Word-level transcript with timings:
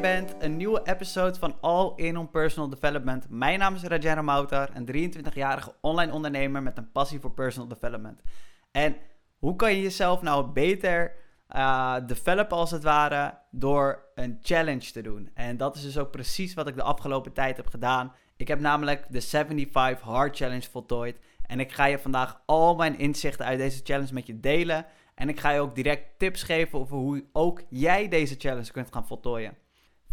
bij 0.00 0.20
bent. 0.20 0.42
Een 0.42 0.56
nieuwe 0.56 0.80
episode 0.84 1.38
van 1.38 1.56
All 1.60 1.92
In 1.96 2.16
on 2.16 2.30
Personal 2.30 2.68
Development. 2.68 3.26
Mijn 3.28 3.58
naam 3.58 3.74
is 3.74 3.82
Rajana 3.82 4.22
Moutar, 4.22 4.70
een 4.74 5.12
23-jarige 5.14 5.74
online 5.80 6.12
ondernemer 6.12 6.62
met 6.62 6.78
een 6.78 6.92
passie 6.92 7.20
voor 7.20 7.30
personal 7.30 7.68
development. 7.68 8.22
En 8.70 8.96
hoe 9.38 9.56
kan 9.56 9.74
je 9.74 9.82
jezelf 9.82 10.22
nou 10.22 10.46
beter 10.46 11.12
uh, 11.56 11.96
developen 12.06 12.56
als 12.56 12.70
het 12.70 12.82
ware 12.82 13.38
door 13.50 14.04
een 14.14 14.38
challenge 14.42 14.92
te 14.92 15.02
doen? 15.02 15.30
En 15.34 15.56
dat 15.56 15.76
is 15.76 15.82
dus 15.82 15.98
ook 15.98 16.10
precies 16.10 16.54
wat 16.54 16.68
ik 16.68 16.74
de 16.74 16.82
afgelopen 16.82 17.32
tijd 17.32 17.56
heb 17.56 17.66
gedaan. 17.66 18.12
Ik 18.36 18.48
heb 18.48 18.60
namelijk 18.60 19.06
de 19.08 19.20
75 19.20 20.00
Hard 20.00 20.36
Challenge 20.36 20.70
voltooid. 20.70 21.18
En 21.46 21.60
ik 21.60 21.72
ga 21.72 21.84
je 21.84 21.98
vandaag 21.98 22.42
al 22.46 22.74
mijn 22.74 22.98
inzichten 22.98 23.46
uit 23.46 23.58
deze 23.58 23.80
challenge 23.84 24.12
met 24.12 24.26
je 24.26 24.40
delen. 24.40 24.86
En 25.14 25.28
ik 25.28 25.40
ga 25.40 25.50
je 25.50 25.60
ook 25.60 25.74
direct 25.74 26.18
tips 26.18 26.42
geven 26.42 26.78
over 26.78 26.96
hoe 26.96 27.24
ook 27.32 27.62
jij 27.68 28.08
deze 28.08 28.34
challenge 28.38 28.72
kunt 28.72 28.92
gaan 28.92 29.06
voltooien. 29.06 29.62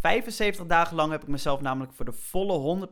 75 0.02 0.66
dagen 0.66 0.96
lang 0.96 1.12
heb 1.12 1.22
ik 1.22 1.28
mezelf 1.28 1.62
namelijk 1.62 1.94
voor 1.94 2.05
de 2.05 2.12
volle 2.12 2.88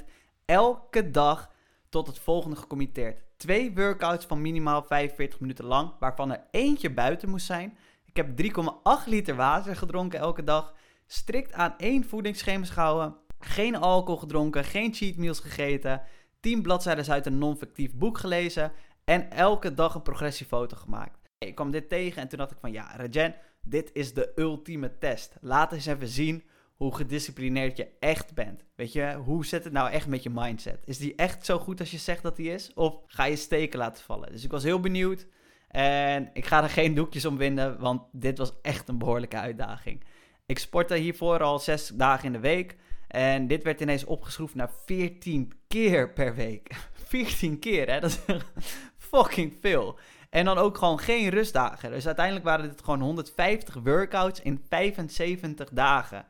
100% 0.00 0.04
elke 0.44 1.10
dag 1.10 1.50
tot 1.88 2.06
het 2.06 2.18
volgende 2.18 2.56
gecommitteerd. 2.56 3.22
Twee 3.36 3.74
workouts 3.74 4.26
van 4.26 4.40
minimaal 4.40 4.82
45 4.82 5.40
minuten 5.40 5.64
lang, 5.64 5.92
waarvan 5.98 6.32
er 6.32 6.44
eentje 6.50 6.90
buiten 6.90 7.28
moest 7.28 7.46
zijn. 7.46 7.78
Ik 8.04 8.16
heb 8.16 8.42
3,8 8.42 9.06
liter 9.06 9.36
water 9.36 9.76
gedronken 9.76 10.18
elke 10.18 10.44
dag. 10.44 10.74
Strikt 11.06 11.52
aan 11.52 11.74
één 11.76 12.04
voedingsschema 12.04 12.64
gehouden. 12.64 13.16
Geen 13.38 13.76
alcohol 13.76 14.20
gedronken, 14.20 14.64
geen 14.64 14.94
cheat 14.94 15.16
meals 15.16 15.40
gegeten. 15.40 16.02
10 16.40 16.62
bladzijden 16.62 17.08
uit 17.08 17.26
een 17.26 17.38
non-fictief 17.38 17.94
boek 17.94 18.18
gelezen. 18.18 18.72
En 19.04 19.30
elke 19.30 19.74
dag 19.74 19.94
een 19.94 20.02
progressiefoto 20.02 20.76
gemaakt. 20.76 21.18
Ik 21.38 21.54
kwam 21.54 21.70
dit 21.70 21.88
tegen 21.88 22.22
en 22.22 22.28
toen 22.28 22.38
dacht 22.38 22.50
ik 22.50 22.58
van 22.60 22.72
ja, 22.72 22.96
Rajen, 22.96 23.34
dit 23.60 23.90
is 23.92 24.14
de 24.14 24.32
ultieme 24.36 24.98
test. 24.98 25.36
Laat 25.40 25.72
eens 25.72 25.86
even 25.86 26.08
zien 26.08 26.44
hoe 26.74 26.94
gedisciplineerd 26.94 27.76
je 27.76 27.88
echt 27.98 28.34
bent. 28.34 28.64
Weet 28.74 28.92
je, 28.92 29.14
hoe 29.24 29.46
zit 29.46 29.64
het 29.64 29.72
nou 29.72 29.90
echt 29.90 30.06
met 30.06 30.22
je 30.22 30.30
mindset? 30.30 30.82
Is 30.84 30.98
die 30.98 31.14
echt 31.14 31.44
zo 31.44 31.58
goed 31.58 31.80
als 31.80 31.90
je 31.90 31.98
zegt 31.98 32.22
dat 32.22 32.36
die 32.36 32.52
is? 32.52 32.72
Of 32.74 32.94
ga 33.06 33.24
je 33.24 33.36
steken 33.36 33.78
laten 33.78 34.04
vallen? 34.04 34.32
Dus 34.32 34.44
ik 34.44 34.50
was 34.50 34.62
heel 34.62 34.80
benieuwd. 34.80 35.26
En 35.68 36.30
ik 36.32 36.46
ga 36.46 36.62
er 36.62 36.68
geen 36.68 36.94
doekjes 36.94 37.24
om 37.24 37.36
winden, 37.36 37.78
want 37.78 38.02
dit 38.12 38.38
was 38.38 38.52
echt 38.62 38.88
een 38.88 38.98
behoorlijke 38.98 39.36
uitdaging. 39.36 40.04
Ik 40.46 40.58
sportte 40.58 40.96
hiervoor 40.96 41.42
al 41.42 41.58
zes 41.58 41.88
dagen 41.88 42.26
in 42.26 42.32
de 42.32 42.40
week. 42.40 42.76
En 43.08 43.46
dit 43.46 43.62
werd 43.62 43.80
ineens 43.80 44.04
opgeschroefd 44.04 44.54
naar 44.54 44.70
14 44.86 45.52
keer 45.68 46.12
per 46.12 46.34
week. 46.34 46.76
14 47.08 47.58
keer, 47.58 47.90
hè? 47.90 48.00
Dat 48.00 48.10
is 48.10 48.36
fucking 49.10 49.56
veel. 49.60 49.98
En 50.30 50.44
dan 50.44 50.58
ook 50.58 50.78
gewoon 50.78 50.98
geen 50.98 51.28
rustdagen. 51.28 51.90
Dus 51.90 52.06
uiteindelijk 52.06 52.44
waren 52.44 52.68
dit 52.68 52.82
gewoon 52.82 53.00
150 53.00 53.74
workouts 53.74 54.40
in 54.40 54.64
75 54.68 55.68
dagen. 55.72 56.26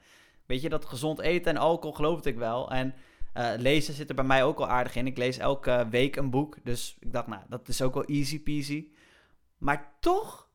Weet 0.46 0.62
je, 0.62 0.68
dat 0.68 0.84
gezond 0.84 1.20
eten 1.20 1.54
en 1.54 1.60
alcohol 1.60 1.96
geloofde 1.96 2.30
ik 2.30 2.36
wel. 2.36 2.70
En 2.70 2.94
uh, 3.36 3.50
lezen 3.56 3.94
zit 3.94 4.08
er 4.08 4.14
bij 4.14 4.24
mij 4.24 4.44
ook 4.44 4.58
al 4.58 4.68
aardig 4.68 4.96
in. 4.96 5.06
Ik 5.06 5.16
lees 5.16 5.38
elke 5.38 5.86
week 5.90 6.16
een 6.16 6.30
boek. 6.30 6.56
Dus 6.64 6.96
ik 7.00 7.12
dacht, 7.12 7.26
nou, 7.26 7.42
dat 7.48 7.68
is 7.68 7.82
ook 7.82 7.94
wel 7.94 8.04
easy 8.04 8.42
peasy. 8.42 8.88
Maar 9.58 9.92
toch, 10.00 10.48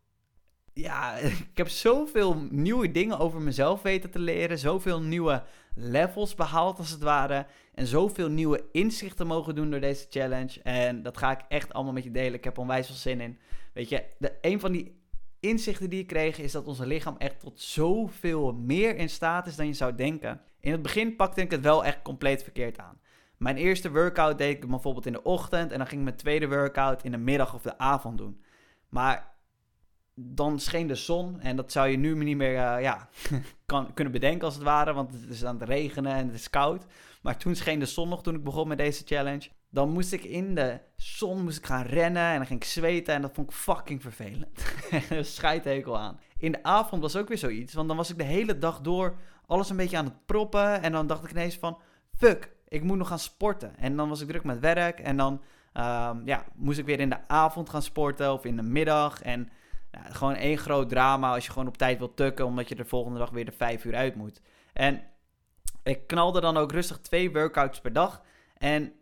ja, 0.75 1.15
ik 1.51 1.57
heb 1.57 1.69
zoveel 1.69 2.47
nieuwe 2.49 2.91
dingen 2.91 3.19
over 3.19 3.41
mezelf 3.41 3.81
weten 3.81 4.09
te 4.09 4.19
leren. 4.19 4.57
Zoveel 4.57 5.01
nieuwe 5.01 5.43
levels 5.75 6.35
behaald, 6.35 6.77
als 6.77 6.89
het 6.89 7.01
ware. 7.01 7.45
En 7.73 7.87
zoveel 7.87 8.29
nieuwe 8.29 8.63
inzichten 8.71 9.27
mogen 9.27 9.55
doen 9.55 9.69
door 9.69 9.79
deze 9.79 10.05
challenge. 10.09 10.61
En 10.63 11.03
dat 11.03 11.17
ga 11.17 11.31
ik 11.31 11.41
echt 11.47 11.73
allemaal 11.73 11.93
met 11.93 12.03
je 12.03 12.11
delen. 12.11 12.33
Ik 12.33 12.43
heb 12.43 12.57
onwijs 12.57 12.85
veel 12.85 12.95
zin 12.95 13.21
in. 13.21 13.39
Weet 13.73 13.89
je, 13.89 14.03
de, 14.17 14.33
een 14.41 14.59
van 14.59 14.71
die 14.71 15.03
inzichten 15.39 15.89
die 15.89 15.99
ik 15.99 16.07
kreeg 16.07 16.39
is 16.39 16.51
dat 16.51 16.67
ons 16.67 16.79
lichaam 16.79 17.15
echt 17.17 17.39
tot 17.39 17.59
zoveel 17.59 18.53
meer 18.53 18.95
in 18.95 19.09
staat 19.09 19.47
is 19.47 19.55
dan 19.55 19.67
je 19.67 19.73
zou 19.73 19.95
denken. 19.95 20.41
In 20.59 20.71
het 20.71 20.81
begin 20.81 21.15
pakte 21.15 21.41
ik 21.41 21.51
het 21.51 21.61
wel 21.61 21.85
echt 21.85 22.01
compleet 22.01 22.43
verkeerd 22.43 22.79
aan. 22.79 22.99
Mijn 23.37 23.57
eerste 23.57 23.91
workout 23.91 24.37
deed 24.37 24.63
ik 24.63 24.69
bijvoorbeeld 24.69 25.05
in 25.05 25.11
de 25.11 25.23
ochtend 25.23 25.71
en 25.71 25.77
dan 25.77 25.87
ging 25.87 25.99
ik 25.99 26.07
mijn 26.07 26.17
tweede 26.17 26.47
workout 26.47 27.03
in 27.03 27.11
de 27.11 27.17
middag 27.17 27.53
of 27.53 27.61
de 27.61 27.77
avond 27.77 28.17
doen. 28.17 28.43
Maar 28.89 29.34
dan 30.15 30.59
scheen 30.59 30.87
de 30.87 30.95
zon 30.95 31.39
en 31.39 31.55
dat 31.55 31.71
zou 31.71 31.87
je 31.87 31.97
nu 31.97 32.23
niet 32.23 32.37
meer 32.37 32.53
uh, 32.53 32.81
ja, 32.81 33.09
kan, 33.65 33.93
kunnen 33.93 34.13
bedenken 34.13 34.45
als 34.45 34.55
het 34.55 34.63
ware, 34.63 34.93
want 34.93 35.13
het 35.13 35.29
is 35.29 35.45
aan 35.45 35.59
het 35.59 35.69
regenen 35.69 36.11
en 36.13 36.25
het 36.25 36.35
is 36.35 36.49
koud. 36.49 36.85
Maar 37.21 37.37
toen 37.37 37.55
scheen 37.55 37.79
de 37.79 37.85
zon 37.85 38.09
nog 38.09 38.23
toen 38.23 38.35
ik 38.35 38.43
begon 38.43 38.67
met 38.67 38.77
deze 38.77 39.03
challenge. 39.05 39.49
Dan 39.69 39.89
moest 39.89 40.13
ik 40.13 40.23
in 40.23 40.55
de 40.55 40.79
zon 40.95 41.43
moest 41.43 41.57
ik 41.57 41.65
gaan 41.65 41.85
rennen 41.85 42.23
en 42.23 42.37
dan 42.37 42.45
ging 42.45 42.61
ik 42.61 42.67
zweten 42.67 43.13
en 43.13 43.21
dat 43.21 43.33
vond 43.33 43.49
ik 43.49 43.55
fucking 43.55 44.01
vervelend. 44.01 44.65
Scheidhekel 45.35 45.97
aan. 45.97 46.19
In 46.37 46.51
de 46.51 46.63
avond 46.63 47.01
was 47.01 47.15
ook 47.15 47.27
weer 47.27 47.37
zoiets, 47.37 47.73
want 47.73 47.87
dan 47.87 47.97
was 47.97 48.09
ik 48.09 48.17
de 48.17 48.23
hele 48.23 48.57
dag 48.57 48.81
door 48.81 49.15
alles 49.45 49.69
een 49.69 49.77
beetje 49.77 49.97
aan 49.97 50.05
het 50.05 50.25
proppen 50.25 50.81
en 50.81 50.91
dan 50.91 51.07
dacht 51.07 51.23
ik 51.23 51.31
ineens 51.31 51.57
van, 51.57 51.77
fuck, 52.17 52.55
ik 52.67 52.83
moet 52.83 52.97
nog 52.97 53.07
gaan 53.07 53.19
sporten. 53.19 53.77
En 53.77 53.95
dan 53.95 54.09
was 54.09 54.21
ik 54.21 54.27
druk 54.27 54.43
met 54.43 54.59
werk 54.59 54.99
en 54.99 55.17
dan 55.17 55.33
um, 55.73 56.21
ja, 56.25 56.45
moest 56.55 56.79
ik 56.79 56.85
weer 56.85 56.99
in 56.99 57.09
de 57.09 57.27
avond 57.27 57.69
gaan 57.69 57.81
sporten 57.81 58.33
of 58.33 58.45
in 58.45 58.55
de 58.55 58.61
middag 58.61 59.21
en 59.21 59.49
gewoon 60.09 60.35
één 60.35 60.57
groot 60.57 60.89
drama 60.89 61.33
als 61.33 61.45
je 61.45 61.51
gewoon 61.51 61.67
op 61.67 61.77
tijd 61.77 61.97
wilt 61.97 62.15
tukken, 62.15 62.45
omdat 62.45 62.69
je 62.69 62.75
de 62.75 62.85
volgende 62.85 63.19
dag 63.19 63.29
weer 63.29 63.45
de 63.45 63.51
vijf 63.51 63.85
uur 63.85 63.95
uit 63.95 64.15
moet. 64.15 64.41
En 64.73 65.03
ik 65.83 66.07
knalde 66.07 66.41
dan 66.41 66.57
ook 66.57 66.71
rustig 66.71 66.97
twee 66.97 67.31
workouts 67.31 67.81
per 67.81 67.93
dag. 67.93 68.21
En 68.57 68.93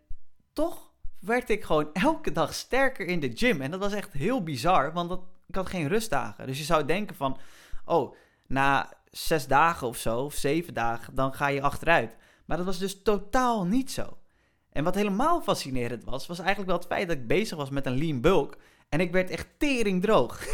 toch 0.53 0.91
werd 1.19 1.49
ik 1.49 1.63
gewoon 1.63 1.89
elke 1.93 2.31
dag 2.31 2.53
sterker 2.53 3.05
in 3.05 3.19
de 3.19 3.31
gym. 3.33 3.61
En 3.61 3.71
dat 3.71 3.79
was 3.79 3.93
echt 3.93 4.13
heel 4.13 4.43
bizar, 4.43 4.93
want 4.93 5.09
dat, 5.09 5.21
ik 5.47 5.55
had 5.55 5.69
geen 5.69 5.87
rustdagen. 5.87 6.47
Dus 6.47 6.57
je 6.57 6.63
zou 6.63 6.85
denken 6.85 7.15
van, 7.15 7.37
oh, 7.85 8.15
na 8.47 8.93
zes 9.11 9.47
dagen 9.47 9.87
of 9.87 9.97
zo, 9.97 10.19
of 10.19 10.33
zeven 10.33 10.73
dagen, 10.73 11.15
dan 11.15 11.33
ga 11.33 11.47
je 11.47 11.61
achteruit. 11.61 12.15
Maar 12.45 12.57
dat 12.57 12.65
was 12.65 12.77
dus 12.77 13.01
totaal 13.01 13.65
niet 13.65 13.91
zo. 13.91 14.17
En 14.69 14.83
wat 14.83 14.95
helemaal 14.95 15.41
fascinerend 15.41 16.03
was, 16.03 16.27
was 16.27 16.39
eigenlijk 16.39 16.69
wel 16.69 16.77
het 16.77 16.87
feit 16.87 17.07
dat 17.07 17.17
ik 17.17 17.27
bezig 17.27 17.57
was 17.57 17.69
met 17.69 17.85
een 17.85 17.97
lean 17.97 18.21
bulk. 18.21 18.57
En 18.93 18.99
ik 18.99 19.11
werd 19.11 19.29
echt 19.29 19.47
tering 19.57 20.01
droog. 20.01 20.45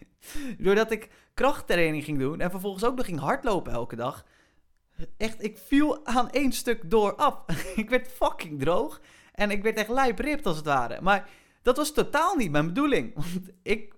Doordat 0.58 0.90
ik 0.90 1.08
krachttraining 1.34 2.04
ging 2.04 2.18
doen 2.18 2.40
en 2.40 2.50
vervolgens 2.50 2.84
ook 2.84 2.96
nog 2.96 3.06
ging 3.06 3.18
hardlopen 3.18 3.72
elke 3.72 3.96
dag. 3.96 4.24
Echt, 5.16 5.44
ik 5.44 5.58
viel 5.58 6.06
aan 6.06 6.30
één 6.30 6.52
stuk 6.52 6.90
door 6.90 7.14
af. 7.14 7.44
ik 7.82 7.90
werd 7.90 8.08
fucking 8.08 8.60
droog. 8.60 9.00
En 9.32 9.50
ik 9.50 9.62
werd 9.62 9.76
echt 9.76 9.88
lijp 9.88 10.46
als 10.46 10.56
het 10.56 10.64
ware. 10.66 11.00
Maar 11.00 11.28
dat 11.62 11.76
was 11.76 11.92
totaal 11.92 12.36
niet 12.36 12.50
mijn 12.50 12.66
bedoeling. 12.66 13.14
Want 13.14 13.50
ik, 13.62 13.94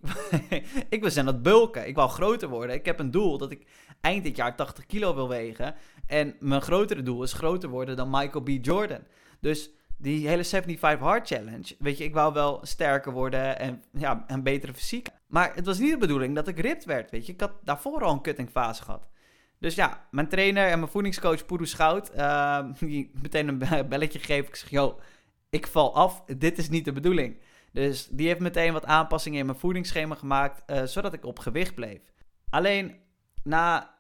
ik 0.89 1.03
was 1.03 1.17
aan 1.17 1.27
het 1.27 1.43
bulken. 1.43 1.89
Ik 1.89 1.95
wou 1.95 2.11
groter 2.11 2.49
worden. 2.49 2.77
Ik 2.77 2.85
heb 2.85 2.99
een 2.99 3.11
doel 3.11 3.39
dat 3.39 3.51
ik 3.51 3.67
eind 4.01 4.25
dit 4.25 4.37
jaar 4.37 4.57
80 4.57 4.87
kilo 4.87 5.15
wil 5.15 5.29
wegen. 5.29 5.75
En 6.07 6.37
mijn 6.41 6.63
grotere 6.63 7.03
doel 7.03 7.23
is 7.23 7.33
groter 7.33 7.69
worden 7.69 7.97
dan 7.97 8.11
Michael 8.11 8.43
B. 8.43 8.49
Jordan. 8.49 9.03
Dus 9.41 9.71
die 9.99 10.29
hele 10.29 10.45
75 10.45 10.99
Hard 11.01 11.27
Challenge, 11.27 11.75
weet 11.79 11.99
je, 11.99 12.05
ik 12.05 12.15
wou 12.15 12.33
wel 12.33 12.61
sterker 12.63 13.13
worden 13.13 13.59
en 13.59 13.83
ja, 13.93 14.25
een 14.27 14.43
betere 14.43 14.75
fysiek. 14.75 15.09
Maar 15.27 15.55
het 15.55 15.67
was 15.67 15.79
niet 15.79 15.91
de 15.91 15.99
bedoeling 15.99 16.35
dat 16.35 16.49
ik 16.49 16.59
ripped 16.59 16.85
werd, 16.85 17.11
weet 17.11 17.27
je. 17.27 17.33
Ik 17.33 17.41
had 17.41 17.53
daarvoor 17.65 18.05
al 18.05 18.13
een 18.13 18.23
cuttingfase 18.23 18.83
gehad. 18.83 19.09
Dus 19.59 19.75
ja, 19.75 20.07
mijn 20.11 20.29
trainer 20.29 20.67
en 20.67 20.79
mijn 20.79 20.91
voedingscoach 20.91 21.47
Poeru 21.47 21.67
Schout, 21.67 22.11
uh, 22.17 22.65
die 22.79 23.11
meteen 23.23 23.49
een 23.49 23.89
belletje 23.89 24.19
gegeven. 24.19 24.49
Ik 24.49 24.57
zeg, 24.57 24.71
joh, 24.71 25.01
ik 25.51 25.67
val 25.67 25.95
af, 25.95 26.25
dit 26.25 26.59
is 26.59 26.69
niet 26.69 26.85
de 26.85 26.93
bedoeling. 26.93 27.37
Dus 27.73 28.09
die 28.11 28.27
heeft 28.27 28.41
meteen 28.41 28.73
wat 28.73 28.85
aanpassingen 28.85 29.39
in 29.39 29.47
mijn 29.47 29.59
voedingsschema 29.59 30.15
gemaakt, 30.15 30.71
uh, 30.71 30.83
zodat 30.83 31.13
ik 31.13 31.25
op 31.25 31.39
gewicht 31.39 31.75
bleef. 31.75 32.01
Alleen 32.51 32.97
na 33.43 33.98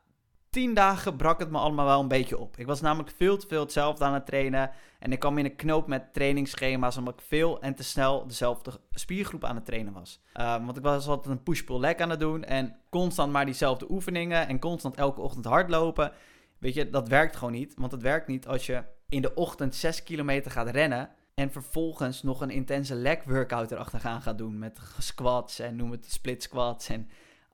tien 0.50 0.74
dagen 0.74 1.16
brak 1.16 1.38
het 1.38 1.50
me 1.50 1.58
allemaal 1.58 1.86
wel 1.86 2.00
een 2.00 2.08
beetje 2.08 2.38
op. 2.38 2.56
Ik 2.56 2.66
was 2.66 2.80
namelijk 2.80 3.12
veel 3.16 3.36
te 3.36 3.46
veel 3.46 3.60
hetzelfde 3.60 4.04
aan 4.04 4.14
het 4.14 4.26
trainen. 4.26 4.70
En 4.98 5.12
ik 5.12 5.18
kwam 5.18 5.38
in 5.38 5.44
een 5.44 5.56
knoop 5.56 5.86
met 5.86 6.12
trainingsschema's 6.12 6.96
omdat 6.96 7.14
ik 7.14 7.26
veel 7.26 7.60
en 7.60 7.74
te 7.74 7.82
snel 7.82 8.26
dezelfde 8.26 8.80
spiergroep 8.90 9.44
aan 9.44 9.54
het 9.54 9.64
trainen 9.64 9.92
was. 9.92 10.20
Uh, 10.34 10.64
want 10.64 10.76
ik 10.76 10.82
was 10.82 11.08
altijd 11.08 11.36
een 11.36 11.42
push-pull 11.42 11.80
leg 11.80 11.96
aan 11.96 12.10
het 12.10 12.20
doen 12.20 12.44
en 12.44 12.76
constant 12.90 13.32
maar 13.32 13.44
diezelfde 13.44 13.90
oefeningen 13.90 14.48
en 14.48 14.58
constant 14.58 14.94
elke 14.94 15.20
ochtend 15.20 15.44
hardlopen. 15.44 16.12
Weet 16.58 16.74
je, 16.74 16.90
dat 16.90 17.08
werkt 17.08 17.36
gewoon 17.36 17.52
niet. 17.52 17.74
Want 17.76 17.92
het 17.92 18.02
werkt 18.02 18.26
niet 18.26 18.46
als 18.46 18.66
je 18.66 18.82
in 19.08 19.22
de 19.22 19.34
ochtend 19.34 19.74
6 19.74 20.02
kilometer 20.02 20.50
gaat 20.50 20.68
rennen 20.68 21.10
en 21.34 21.52
vervolgens 21.52 22.22
nog 22.22 22.40
een 22.40 22.50
intense 22.50 22.94
leg 22.94 23.24
workout 23.24 23.70
erachteraan 23.70 24.22
gaat 24.22 24.38
doen 24.38 24.58
met 24.58 24.78
squats 24.98 25.58
en 25.58 25.76
noem 25.76 25.90
het 25.90 26.10
split 26.10 26.42
squats 26.42 26.88
en 26.88 27.08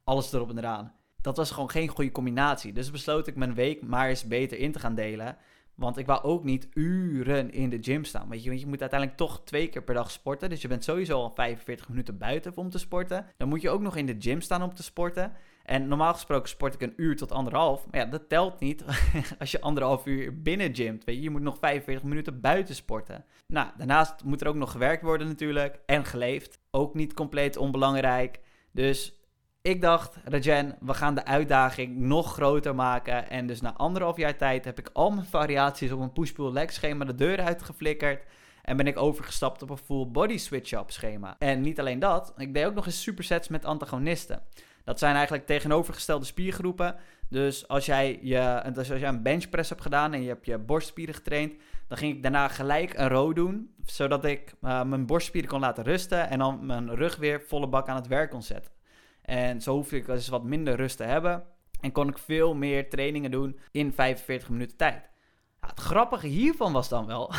alles 0.05 0.33
erop 0.33 0.51
en 0.51 0.59
eraan 0.59 0.93
dat 1.25 1.37
was 1.37 1.51
gewoon 1.51 1.71
geen 1.71 1.89
goede 1.89 2.11
combinatie. 2.11 2.73
Dus 2.73 2.91
besloot 2.91 3.27
ik 3.27 3.37
mijn 3.37 3.55
week 3.55 3.83
maar 3.83 4.09
eens 4.09 4.25
beter 4.25 4.59
in 4.59 4.73
te 4.73 4.79
gaan 4.79 4.95
delen. 4.95 5.37
Want 5.75 5.97
ik 5.97 6.07
wou 6.07 6.23
ook 6.23 6.45
niet 6.45 6.69
uren 6.75 7.53
in 7.53 7.71
de 7.71 7.79
gym 7.81 8.05
staan. 8.05 8.29
Weet 8.29 8.43
je, 8.43 8.49
want 8.49 8.61
je 8.61 8.67
moet 8.67 8.81
uiteindelijk 8.81 9.19
toch 9.19 9.45
twee 9.45 9.69
keer 9.69 9.83
per 9.83 9.95
dag 9.95 10.11
sporten. 10.11 10.49
Dus 10.49 10.63
je 10.63 10.69
bent 10.69 10.85
sowieso 10.85 11.21
al 11.23 11.31
45 11.31 11.89
minuten 11.89 12.19
buiten 12.19 12.57
om 12.57 12.71
te 12.71 12.79
sporten. 12.79 13.27
Dan 13.37 13.49
moet 13.49 13.61
je 13.61 13.71
ook 13.71 13.81
nog 13.81 13.97
in 13.97 14.07
de 14.07 14.17
gym 14.19 14.41
staan 14.41 14.63
om 14.63 14.75
te 14.75 14.83
sporten. 14.83 15.33
En 15.63 15.89
normaal 15.89 16.13
gesproken 16.13 16.49
sport 16.49 16.75
ik 16.75 16.81
een 16.81 16.93
uur 16.97 17.17
tot 17.17 17.33
anderhalf. 17.33 17.87
Maar 17.91 18.01
ja, 18.01 18.07
dat 18.07 18.29
telt 18.29 18.61
niet 18.61 18.85
als 19.39 19.51
je 19.51 19.61
anderhalf 19.61 20.07
uur 20.07 20.43
binnen 20.43 20.75
gymt. 20.75 21.05
Weet 21.05 21.17
je, 21.17 21.23
je 21.23 21.31
moet 21.31 21.43
nog 21.43 21.59
45 21.59 22.05
minuten 22.05 22.41
buiten 22.41 22.75
sporten. 22.75 23.25
Nou, 23.47 23.69
daarnaast 23.77 24.25
moet 24.25 24.41
er 24.41 24.49
ook 24.49 24.55
nog 24.55 24.71
gewerkt 24.71 25.03
worden 25.03 25.27
natuurlijk. 25.27 25.81
En 25.87 26.05
geleefd. 26.05 26.59
Ook 26.71 26.95
niet 26.95 27.15
compleet 27.15 27.57
onbelangrijk. 27.57 28.41
Dus 28.73 29.24
Ik 29.69 29.81
dacht, 29.81 30.17
Rajen, 30.25 30.77
we 30.81 30.95
gaan 30.95 31.15
de 31.15 31.25
uitdaging 31.25 31.97
nog 31.97 32.33
groter 32.33 32.75
maken. 32.75 33.31
En 33.31 33.47
dus 33.47 33.61
na 33.61 33.75
anderhalf 33.77 34.17
jaar 34.17 34.37
tijd 34.37 34.65
heb 34.65 34.79
ik 34.79 34.91
al 34.93 35.11
mijn 35.11 35.27
variaties 35.27 35.93
op 35.93 36.01
een 36.01 36.13
push-pull-leg 36.13 36.73
schema 36.73 37.05
de 37.05 37.15
deur 37.15 37.41
uitgeflikkerd. 37.41 38.25
En 38.63 38.77
ben 38.77 38.87
ik 38.87 38.99
overgestapt 38.99 39.63
op 39.63 39.71
een 39.71 39.77
full 39.77 40.07
body 40.07 40.39
switch-up 40.39 40.91
schema. 40.91 41.37
En 41.39 41.61
niet 41.61 41.81
alleen 41.81 41.99
dat, 41.99 42.35
ik 42.37 42.55
deed 42.55 42.65
ook 42.65 42.75
nog 42.75 42.87
eens 42.87 43.03
supersets 43.03 43.49
met 43.49 43.65
antagonisten. 43.65 44.43
Dat 44.85 44.99
zijn 44.99 45.15
eigenlijk 45.15 45.47
tegenovergestelde 45.47 46.25
spiergroepen. 46.25 46.97
Dus 47.29 47.69
als 47.69 47.87
jij, 47.87 48.19
je, 48.23 48.75
als 48.77 48.87
jij 48.87 49.03
een 49.03 49.23
benchpress 49.23 49.69
hebt 49.69 49.83
gedaan 49.83 50.13
en 50.13 50.23
je 50.23 50.29
hebt 50.29 50.47
je 50.47 50.59
borstspieren 50.59 51.15
getraind, 51.15 51.55
dan 51.89 51.99
ging 51.99 52.15
ik 52.17 52.23
daarna 52.23 52.49
gelijk 52.49 52.99
een 52.99 53.09
row 53.09 53.35
doen, 53.35 53.75
zodat 53.85 54.25
ik 54.25 54.55
uh, 54.63 54.83
mijn 54.83 55.07
borstspieren 55.07 55.51
kon 55.51 55.61
laten 55.61 55.85
rusten 55.85 56.29
en 56.31 56.39
dan 56.39 56.67
mijn 56.67 56.95
rug 56.95 57.17
weer 57.17 57.43
volle 57.47 57.69
bak 57.69 57.89
aan 57.89 57.97
het 57.97 58.07
werk 58.07 58.31
kon 58.31 58.43
zetten. 58.43 58.74
En 59.25 59.61
zo 59.61 59.75
hoef 59.75 59.93
ik 59.93 60.07
dus 60.07 60.29
wat 60.29 60.45
minder 60.45 60.77
rust 60.77 60.97
te 60.97 61.05
hebben 61.05 61.45
en 61.81 61.93
kon 61.93 62.09
ik 62.09 62.19
veel 62.19 62.55
meer 62.55 62.91
trainingen 62.91 63.31
doen 63.31 63.59
in 63.71 63.93
45 63.93 64.49
minuten 64.49 64.77
tijd. 64.77 65.11
het 65.61 65.81
grappige 65.81 66.27
hiervan 66.27 66.73
was 66.73 66.89
dan 66.89 67.07
wel 67.07 67.33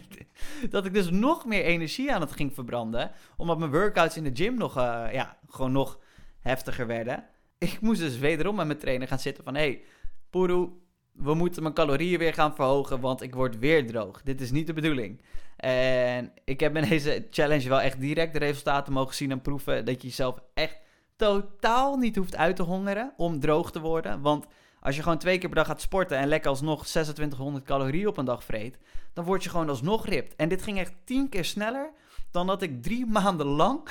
dat 0.70 0.86
ik 0.86 0.94
dus 0.94 1.10
nog 1.10 1.44
meer 1.46 1.64
energie 1.64 2.12
aan 2.12 2.20
het 2.20 2.32
ging 2.32 2.54
verbranden, 2.54 3.10
omdat 3.36 3.58
mijn 3.58 3.70
workouts 3.70 4.16
in 4.16 4.24
de 4.24 4.30
gym 4.34 4.54
nog, 4.54 4.76
uh, 4.76 5.06
ja, 5.12 5.38
gewoon 5.48 5.72
nog 5.72 5.98
heftiger 6.40 6.86
werden. 6.86 7.24
Ik 7.58 7.80
moest 7.80 8.00
dus 8.00 8.18
wederom 8.18 8.56
met 8.56 8.66
mijn 8.66 8.78
trainer 8.78 9.08
gaan 9.08 9.18
zitten 9.18 9.44
van... 9.44 9.54
hey, 9.54 9.82
Puru, 10.30 10.68
we 11.12 11.34
moeten 11.34 11.62
mijn 11.62 11.74
calorieën 11.74 12.18
weer 12.18 12.34
gaan 12.34 12.54
verhogen, 12.54 13.00
want 13.00 13.22
ik 13.22 13.34
word 13.34 13.58
weer 13.58 13.86
droog. 13.86 14.22
Dit 14.22 14.40
is 14.40 14.50
niet 14.50 14.66
de 14.66 14.72
bedoeling. 14.72 15.22
En 15.56 16.32
ik 16.44 16.60
heb 16.60 16.76
in 16.76 16.88
deze 16.88 17.26
challenge 17.30 17.68
wel 17.68 17.80
echt 17.80 18.00
direct 18.00 18.32
de 18.32 18.38
resultaten 18.38 18.92
mogen 18.92 19.14
zien 19.14 19.30
en 19.30 19.42
proeven... 19.42 19.84
dat 19.84 20.02
je 20.02 20.08
jezelf 20.08 20.38
echt 20.54 20.82
totaal 21.16 21.96
niet 21.96 22.16
hoeft 22.16 22.36
uit 22.36 22.56
te 22.56 22.62
hongeren 22.62 23.12
om 23.16 23.40
droog 23.40 23.70
te 23.72 23.80
worden. 23.80 24.20
Want 24.20 24.46
als 24.80 24.96
je 24.96 25.02
gewoon 25.02 25.18
twee 25.18 25.38
keer 25.38 25.48
per 25.48 25.58
dag 25.58 25.66
gaat 25.66 25.80
sporten 25.80 26.18
en 26.18 26.28
lekker 26.28 26.50
alsnog 26.50 26.86
2600 26.86 27.64
calorieën 27.64 28.06
op 28.06 28.16
een 28.16 28.24
dag 28.24 28.44
vreet... 28.44 28.78
dan 29.12 29.24
word 29.24 29.44
je 29.44 29.50
gewoon 29.50 29.68
alsnog 29.68 30.06
ript. 30.06 30.36
En 30.36 30.48
dit 30.48 30.62
ging 30.62 30.78
echt 30.78 30.92
tien 31.04 31.28
keer 31.28 31.44
sneller 31.44 31.90
dan 32.30 32.46
dat 32.46 32.62
ik 32.62 32.82
drie 32.82 33.06
maanden 33.20 33.46
lang... 33.46 33.88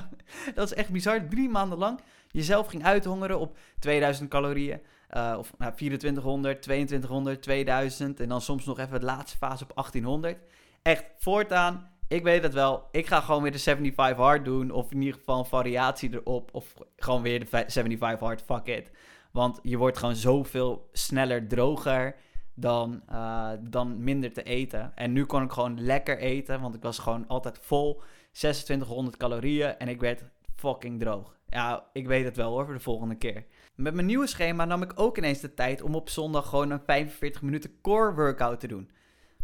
dat 0.54 0.70
is 0.70 0.74
echt 0.74 0.90
bizar, 0.90 1.28
drie 1.28 1.48
maanden 1.48 1.78
lang 1.78 2.00
jezelf 2.36 2.66
ging 2.66 2.84
uithongeren 2.84 3.38
op 3.38 3.56
2000 3.78 4.28
calorieën. 4.30 4.80
Uh, 5.10 5.34
of 5.38 5.52
nou, 5.58 5.74
2400, 5.74 6.62
2200, 6.62 7.42
2000 7.42 8.20
en 8.20 8.28
dan 8.28 8.40
soms 8.40 8.64
nog 8.64 8.78
even 8.78 9.00
de 9.00 9.06
laatste 9.06 9.36
fase 9.36 9.64
op 9.64 9.74
1800. 9.74 10.38
Echt, 10.82 11.04
voortaan, 11.18 11.90
ik 12.08 12.22
weet 12.22 12.42
het 12.42 12.54
wel. 12.54 12.88
Ik 12.90 13.06
ga 13.06 13.20
gewoon 13.20 13.42
weer 13.42 13.52
de 13.52 13.58
75 13.58 14.16
hard 14.16 14.44
doen. 14.44 14.70
Of 14.70 14.90
in 14.90 15.00
ieder 15.02 15.18
geval 15.18 15.38
een 15.38 15.44
variatie 15.44 16.12
erop. 16.12 16.48
Of 16.52 16.74
gewoon 16.96 17.22
weer 17.22 17.40
de 17.40 17.46
75 17.46 18.20
hard, 18.20 18.42
fuck 18.42 18.66
it. 18.66 18.90
Want 19.32 19.60
je 19.62 19.76
wordt 19.76 19.98
gewoon 19.98 20.14
zoveel 20.14 20.88
sneller 20.92 21.48
droger 21.48 22.16
dan, 22.54 23.02
uh, 23.10 23.50
dan 23.60 24.04
minder 24.04 24.32
te 24.32 24.42
eten. 24.42 24.92
En 24.94 25.12
nu 25.12 25.24
kon 25.24 25.42
ik 25.42 25.52
gewoon 25.52 25.80
lekker 25.80 26.18
eten, 26.18 26.60
want 26.60 26.74
ik 26.74 26.82
was 26.82 26.98
gewoon 26.98 27.26
altijd 27.26 27.58
vol. 27.60 28.02
2600 28.32 29.16
calorieën 29.16 29.78
en 29.78 29.88
ik 29.88 30.00
werd 30.00 30.24
fucking 30.54 31.00
droog. 31.00 31.36
Ja, 31.48 31.84
ik 31.92 32.06
weet 32.06 32.24
het 32.24 32.36
wel 32.36 32.50
hoor, 32.50 32.64
voor 32.64 32.74
de 32.74 32.80
volgende 32.80 33.14
keer. 33.16 33.44
Met 33.74 33.94
mijn 33.94 34.06
nieuwe 34.06 34.26
schema 34.26 34.64
nam 34.64 34.82
ik 34.82 34.92
ook 34.94 35.18
ineens 35.18 35.40
de 35.40 35.54
tijd 35.54 35.82
om 35.82 35.94
op 35.94 36.08
zondag 36.08 36.48
gewoon 36.48 36.70
een 36.70 36.80
45 36.86 37.42
minuten 37.42 37.80
core 37.80 38.14
workout 38.14 38.60
te 38.60 38.66
doen. 38.66 38.90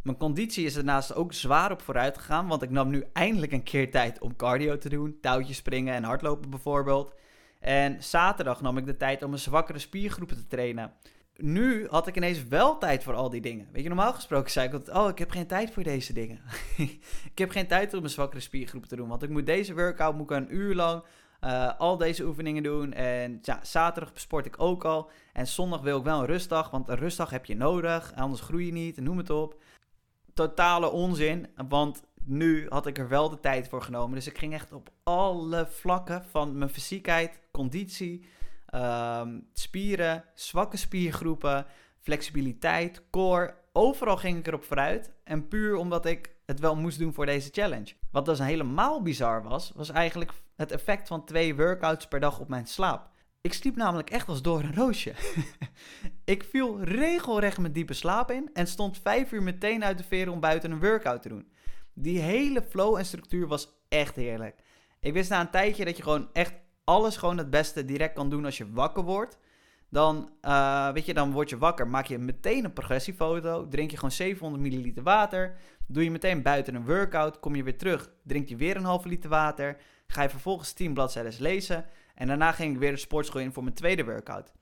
Mijn 0.02 0.16
conditie 0.16 0.64
is 0.64 0.74
daarnaast 0.74 1.14
ook 1.14 1.32
zwaar 1.32 1.70
op 1.70 1.82
vooruit 1.82 2.18
gegaan, 2.18 2.46
want 2.46 2.62
ik 2.62 2.70
nam 2.70 2.90
nu 2.90 3.04
eindelijk 3.12 3.52
een 3.52 3.62
keer 3.62 3.90
tijd 3.90 4.20
om 4.20 4.36
cardio 4.36 4.78
te 4.78 4.88
doen, 4.88 5.18
touwtjes 5.20 5.56
springen 5.56 5.94
en 5.94 6.04
hardlopen 6.04 6.50
bijvoorbeeld. 6.50 7.14
En 7.60 8.02
zaterdag 8.02 8.60
nam 8.60 8.78
ik 8.78 8.86
de 8.86 8.96
tijd 8.96 9.22
om 9.22 9.32
een 9.32 9.38
zwakkere 9.38 9.78
spiergroepen 9.78 10.36
te 10.36 10.46
trainen. 10.46 10.92
Nu 11.36 11.86
had 11.90 12.06
ik 12.06 12.16
ineens 12.16 12.48
wel 12.48 12.78
tijd 12.78 13.02
voor 13.02 13.14
al 13.14 13.30
die 13.30 13.40
dingen. 13.40 13.68
Weet 13.72 13.82
je, 13.82 13.88
normaal 13.88 14.12
gesproken 14.12 14.50
zei 14.50 14.66
ik 14.66 14.72
altijd, 14.72 14.96
oh, 14.96 15.08
ik 15.08 15.18
heb 15.18 15.30
geen 15.30 15.46
tijd 15.46 15.70
voor 15.70 15.82
deze 15.82 16.12
dingen. 16.12 16.40
ik 17.32 17.38
heb 17.38 17.50
geen 17.50 17.66
tijd 17.66 17.94
om 17.94 18.04
een 18.04 18.10
zwakkere 18.10 18.40
spiergroepen 18.40 18.88
te 18.88 18.96
doen, 18.96 19.08
want 19.08 19.22
ik 19.22 19.30
moet 19.30 19.46
deze 19.46 19.74
workout 19.74 20.14
moet 20.14 20.30
ik 20.30 20.36
een 20.36 20.54
uur 20.54 20.74
lang 20.74 21.02
uh, 21.44 21.78
al 21.78 21.96
deze 21.96 22.24
oefeningen 22.24 22.62
doen. 22.62 22.92
En 22.92 23.38
ja, 23.42 23.60
zaterdag 23.62 24.12
sport 24.14 24.46
ik 24.46 24.60
ook 24.60 24.84
al. 24.84 25.10
En 25.32 25.46
zondag 25.46 25.80
wil 25.80 25.98
ik 25.98 26.04
wel 26.04 26.20
een 26.20 26.26
rustdag, 26.26 26.70
want 26.70 26.88
een 26.88 26.96
rustdag 26.96 27.30
heb 27.30 27.44
je 27.44 27.56
nodig. 27.56 28.12
Anders 28.16 28.40
groei 28.40 28.66
je 28.66 28.72
niet, 28.72 29.00
noem 29.00 29.16
het 29.16 29.30
op. 29.30 29.62
Totale 30.34 30.90
onzin, 30.90 31.46
want 31.68 32.02
nu 32.24 32.66
had 32.68 32.86
ik 32.86 32.98
er 32.98 33.08
wel 33.08 33.28
de 33.28 33.40
tijd 33.40 33.68
voor 33.68 33.82
genomen. 33.82 34.14
Dus 34.14 34.26
ik 34.26 34.38
ging 34.38 34.52
echt 34.52 34.72
op 34.72 34.90
alle 35.02 35.66
vlakken 35.70 36.24
van 36.24 36.58
mijn 36.58 36.70
fysiekheid, 36.70 37.40
conditie, 37.50 38.24
ehm, 38.66 39.38
spieren, 39.52 40.24
zwakke 40.34 40.76
spiergroepen, 40.76 41.66
flexibiliteit, 42.00 43.02
core. 43.10 43.54
Overal 43.72 44.16
ging 44.16 44.38
ik 44.38 44.46
erop 44.46 44.64
vooruit. 44.64 45.12
En 45.24 45.48
puur 45.48 45.76
omdat 45.76 46.06
ik 46.06 46.34
het 46.46 46.60
wel 46.60 46.76
moest 46.76 46.98
doen 46.98 47.12
voor 47.12 47.26
deze 47.26 47.48
challenge. 47.52 47.94
Wat 48.10 48.24
dus 48.24 48.38
helemaal 48.38 49.02
bizar 49.02 49.42
was, 49.42 49.72
was 49.74 49.88
eigenlijk 49.88 50.30
het 50.56 50.72
effect 50.72 51.08
van 51.08 51.24
twee 51.24 51.56
workouts 51.56 52.08
per 52.08 52.20
dag 52.20 52.38
op 52.38 52.48
mijn 52.48 52.66
slaap. 52.66 53.10
Ik 53.42 53.52
sliep 53.52 53.76
namelijk 53.76 54.10
echt 54.10 54.28
als 54.28 54.42
door 54.42 54.60
een 54.60 54.74
roosje. 54.74 55.12
ik 56.24 56.44
viel 56.44 56.82
regelrecht 56.82 57.58
met 57.58 57.74
diepe 57.74 57.94
slaap 57.94 58.30
in 58.30 58.50
en 58.52 58.66
stond 58.66 58.98
vijf 58.98 59.32
uur 59.32 59.42
meteen 59.42 59.84
uit 59.84 59.98
de 59.98 60.04
veren 60.04 60.32
om 60.32 60.40
buiten 60.40 60.70
een 60.70 60.80
workout 60.80 61.22
te 61.22 61.28
doen. 61.28 61.52
Die 61.92 62.18
hele 62.18 62.62
flow 62.62 62.96
en 62.96 63.04
structuur 63.04 63.46
was 63.46 63.68
echt 63.88 64.16
heerlijk. 64.16 64.60
Ik 65.00 65.12
wist 65.12 65.30
na 65.30 65.40
een 65.40 65.50
tijdje 65.50 65.84
dat 65.84 65.96
je 65.96 66.02
gewoon 66.02 66.28
echt 66.32 66.54
alles 66.84 67.16
gewoon 67.16 67.38
het 67.38 67.50
beste 67.50 67.84
direct 67.84 68.14
kan 68.14 68.30
doen 68.30 68.44
als 68.44 68.58
je 68.58 68.72
wakker 68.72 69.02
wordt. 69.02 69.38
Dan, 69.88 70.30
uh, 70.42 70.92
weet 70.92 71.06
je, 71.06 71.14
dan 71.14 71.32
word 71.32 71.50
je 71.50 71.58
wakker, 71.58 71.88
maak 71.88 72.06
je 72.06 72.18
meteen 72.18 72.64
een 72.64 72.72
progressiefoto, 72.72 73.68
drink 73.68 73.90
je 73.90 73.96
gewoon 73.96 74.12
700 74.12 74.62
milliliter 74.62 75.02
water, 75.02 75.56
doe 75.86 76.04
je 76.04 76.10
meteen 76.10 76.42
buiten 76.42 76.74
een 76.74 76.86
workout, 76.86 77.40
kom 77.40 77.54
je 77.54 77.62
weer 77.62 77.78
terug, 77.78 78.10
drink 78.24 78.48
je 78.48 78.56
weer 78.56 78.76
een 78.76 78.84
halve 78.84 79.08
liter 79.08 79.30
water, 79.30 79.76
ga 80.06 80.22
je 80.22 80.28
vervolgens 80.28 80.72
10 80.72 80.94
bladzijden 80.94 81.32
lezen 81.38 81.84
en 82.14 82.26
daarna 82.26 82.52
ging 82.52 82.74
ik 82.74 82.80
weer 82.80 82.90
de 82.90 82.96
sportschool 82.96 83.40
in 83.40 83.52
voor 83.52 83.62
mijn 83.62 83.74
tweede 83.74 84.04
workout. 84.04 84.52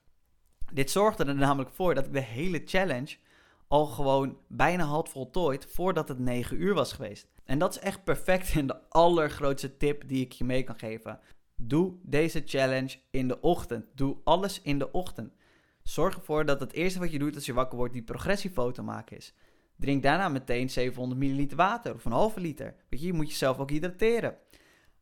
Dit 0.73 0.91
zorgde 0.91 1.25
er 1.25 1.35
namelijk 1.35 1.71
voor 1.73 1.93
dat 1.95 2.05
ik 2.05 2.13
de 2.13 2.19
hele 2.19 2.61
challenge 2.65 3.17
al 3.67 3.85
gewoon 3.85 4.37
bijna 4.47 4.83
had 4.83 5.09
voltooid 5.09 5.65
voordat 5.69 6.07
het 6.07 6.19
9 6.19 6.61
uur 6.61 6.73
was 6.73 6.93
geweest. 6.93 7.27
En 7.43 7.59
dat 7.59 7.75
is 7.75 7.79
echt 7.79 8.03
perfect 8.03 8.53
en 8.55 8.67
de 8.67 8.89
allergrootste 8.89 9.77
tip 9.77 10.07
die 10.07 10.25
ik 10.25 10.31
je 10.31 10.43
mee 10.43 10.63
kan 10.63 10.79
geven. 10.79 11.19
Doe 11.55 11.93
deze 12.01 12.41
challenge 12.45 12.97
in 13.11 13.27
de 13.27 13.41
ochtend. 13.41 13.85
Doe 13.95 14.17
alles 14.23 14.61
in 14.61 14.79
de 14.79 14.91
ochtend. 14.91 15.33
Zorg 15.83 16.15
ervoor 16.15 16.45
dat 16.45 16.59
het 16.59 16.73
eerste 16.73 16.99
wat 16.99 17.11
je 17.11 17.19
doet 17.19 17.35
als 17.35 17.45
je 17.45 17.53
wakker 17.53 17.77
wordt 17.77 17.93
die 17.93 18.03
progressiefoto 18.03 18.83
maken 18.83 19.17
is. 19.17 19.33
Drink 19.75 20.03
daarna 20.03 20.29
meteen 20.29 20.69
700 20.69 21.19
ml 21.21 21.55
water 21.55 21.93
of 21.93 22.05
een 22.05 22.11
halve 22.11 22.39
liter. 22.39 22.75
Weet 22.89 23.01
je 23.01 23.13
moet 23.13 23.29
jezelf 23.29 23.57
ook 23.57 23.69
hydrateren. 23.69 24.37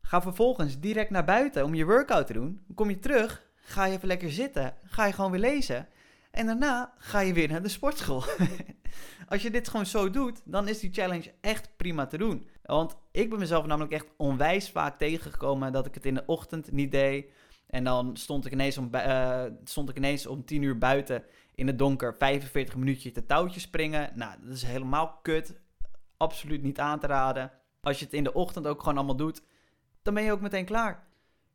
Ga 0.10 0.22
vervolgens 0.22 0.80
direct 0.80 1.10
naar 1.10 1.26
buiten 1.26 1.64
om 1.64 1.74
je 1.74 1.86
workout 1.86 2.28
te 2.28 2.34
doen. 2.34 2.62
Kom 2.76 2.90
je 2.90 3.00
terug, 3.00 3.44
ga 3.56 3.86
je 3.86 3.96
even 3.96 4.08
lekker 4.08 4.32
zitten, 4.32 4.74
ga 4.84 5.06
je 5.06 5.14
gewoon 5.14 5.32
weer 5.32 5.40
lezen. 5.40 5.88
En 6.32 6.46
daarna 6.46 6.94
ga 6.98 7.20
je 7.20 7.34
weer 7.34 7.48
naar 7.48 7.62
de 7.62 7.70
sportschool. 7.70 8.24
Als 9.30 9.42
je 9.42 9.52
dit 9.52 9.68
gewoon 9.68 9.86
zo 9.86 10.10
doet, 10.10 10.42
dan 10.46 10.68
is 10.68 10.80
die 10.80 10.94
challenge 10.94 11.34
echt 11.42 11.70
prima 11.78 12.06
te 12.06 12.18
doen. 12.18 12.50
Want 12.64 12.98
ik 13.12 13.30
ben 13.30 13.40
mezelf 13.40 13.66
namelijk 13.66 13.94
echt 13.94 14.08
onwijs 14.18 14.70
vaak 14.70 14.98
tegengekomen 14.98 15.72
dat 15.72 15.86
ik 15.86 15.94
het 15.94 16.06
in 16.06 16.14
de 16.14 16.24
ochtend 16.26 16.72
niet 16.72 16.92
deed. 16.92 17.32
En 17.68 17.84
dan 17.84 18.18
stond 18.18 18.46
ik 18.46 18.52
ineens 18.52 18.78
om, 18.78 18.90
uh, 18.94 19.44
stond 19.64 19.90
ik 19.90 19.98
ineens 19.98 20.28
om 20.28 20.46
10 20.46 20.62
uur 20.62 20.78
buiten 20.78 21.24
in 21.56 21.68
het 21.68 21.78
donker 21.78 22.16
45 22.16 22.76
minuutjes 22.76 23.14
te 23.14 23.26
touwtjes 23.26 23.64
springen. 23.64 24.12
Nou, 24.16 24.36
dat 24.42 24.56
is 24.56 24.64
helemaal 24.64 25.20
kut. 25.22 25.60
Absoluut 26.18 26.64
niet 26.64 26.80
aan 26.80 27.00
te 27.00 27.08
raden. 27.08 27.52
Als 27.82 28.00
je 28.00 28.06
het 28.06 28.14
in 28.14 28.24
de 28.24 28.34
ochtend 28.34 28.68
ook 28.68 28.80
gewoon 28.80 28.98
allemaal 28.98 29.16
doet, 29.16 29.42
dan 30.02 30.14
ben 30.14 30.24
je 30.24 30.32
ook 30.32 30.42
meteen 30.42 30.66
klaar. 30.66 31.08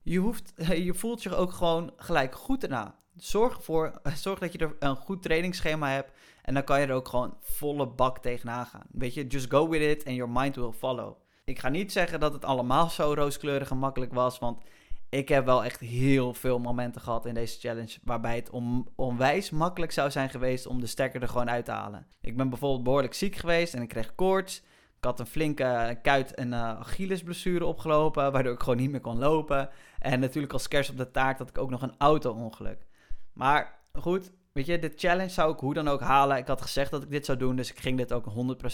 Je, 0.02 0.18
hoeft, 0.18 0.52
je 0.86 0.94
voelt 0.94 1.22
je 1.22 1.34
ook 1.34 1.52
gewoon 1.52 1.92
gelijk 1.96 2.34
goed 2.34 2.62
erna. 2.62 2.98
Zorg, 3.16 3.56
ervoor, 3.56 4.00
zorg 4.14 4.38
dat 4.38 4.52
je 4.52 4.58
er 4.58 4.76
een 4.78 4.96
goed 4.96 5.22
trainingsschema 5.22 5.90
hebt. 5.90 6.10
En 6.42 6.54
dan 6.54 6.64
kan 6.64 6.80
je 6.80 6.86
er 6.86 6.94
ook 6.94 7.08
gewoon 7.08 7.36
volle 7.40 7.86
bak 7.86 8.18
tegenaan 8.18 8.66
gaan. 8.66 8.86
Weet 8.90 9.14
je, 9.14 9.26
just 9.26 9.50
go 9.50 9.68
with 9.68 9.80
it 9.80 10.06
and 10.06 10.16
your 10.16 10.32
mind 10.32 10.56
will 10.56 10.72
follow. 10.72 11.16
Ik 11.44 11.58
ga 11.58 11.68
niet 11.68 11.92
zeggen 11.92 12.20
dat 12.20 12.32
het 12.32 12.44
allemaal 12.44 12.90
zo 12.90 13.12
rooskleurig 13.14 13.70
en 13.70 13.78
makkelijk 13.78 14.12
was. 14.12 14.38
Want 14.38 14.62
ik 15.08 15.28
heb 15.28 15.44
wel 15.44 15.64
echt 15.64 15.80
heel 15.80 16.34
veel 16.34 16.58
momenten 16.58 17.00
gehad 17.00 17.26
in 17.26 17.34
deze 17.34 17.58
challenge. 17.58 17.98
Waarbij 18.02 18.36
het 18.36 18.50
on, 18.50 18.88
onwijs 18.94 19.50
makkelijk 19.50 19.92
zou 19.92 20.10
zijn 20.10 20.30
geweest 20.30 20.66
om 20.66 20.80
de 20.80 20.86
stekker 20.86 21.22
er 21.22 21.28
gewoon 21.28 21.50
uit 21.50 21.64
te 21.64 21.70
halen. 21.70 22.06
Ik 22.20 22.36
ben 22.36 22.48
bijvoorbeeld 22.48 22.84
behoorlijk 22.84 23.14
ziek 23.14 23.36
geweest 23.36 23.74
en 23.74 23.82
ik 23.82 23.88
kreeg 23.88 24.14
koorts. 24.14 24.62
Ik 25.04 25.10
had 25.10 25.20
een 25.20 25.26
flinke 25.26 25.98
kuit- 26.02 26.34
en 26.34 26.48
uh, 26.52 26.78
Achillesblessure 26.78 27.64
opgelopen, 27.64 28.32
waardoor 28.32 28.52
ik 28.52 28.60
gewoon 28.60 28.76
niet 28.76 28.90
meer 28.90 29.00
kon 29.00 29.18
lopen. 29.18 29.68
En 29.98 30.20
natuurlijk 30.20 30.52
als 30.52 30.68
kers 30.68 30.90
op 30.90 30.96
de 30.96 31.10
taart 31.10 31.38
had 31.38 31.48
ik 31.48 31.58
ook 31.58 31.70
nog 31.70 31.82
een 31.82 31.94
auto-ongeluk. 31.98 32.86
Maar 33.32 33.78
goed, 33.92 34.30
weet 34.52 34.66
je, 34.66 34.78
de 34.78 34.92
challenge 34.96 35.28
zou 35.28 35.52
ik 35.52 35.58
hoe 35.58 35.74
dan 35.74 35.88
ook 35.88 36.00
halen. 36.00 36.36
Ik 36.36 36.46
had 36.46 36.62
gezegd 36.62 36.90
dat 36.90 37.02
ik 37.02 37.10
dit 37.10 37.24
zou 37.24 37.38
doen, 37.38 37.56
dus 37.56 37.70
ik 37.70 37.78
ging 37.78 37.96
dit 37.96 38.12
ook 38.12 38.24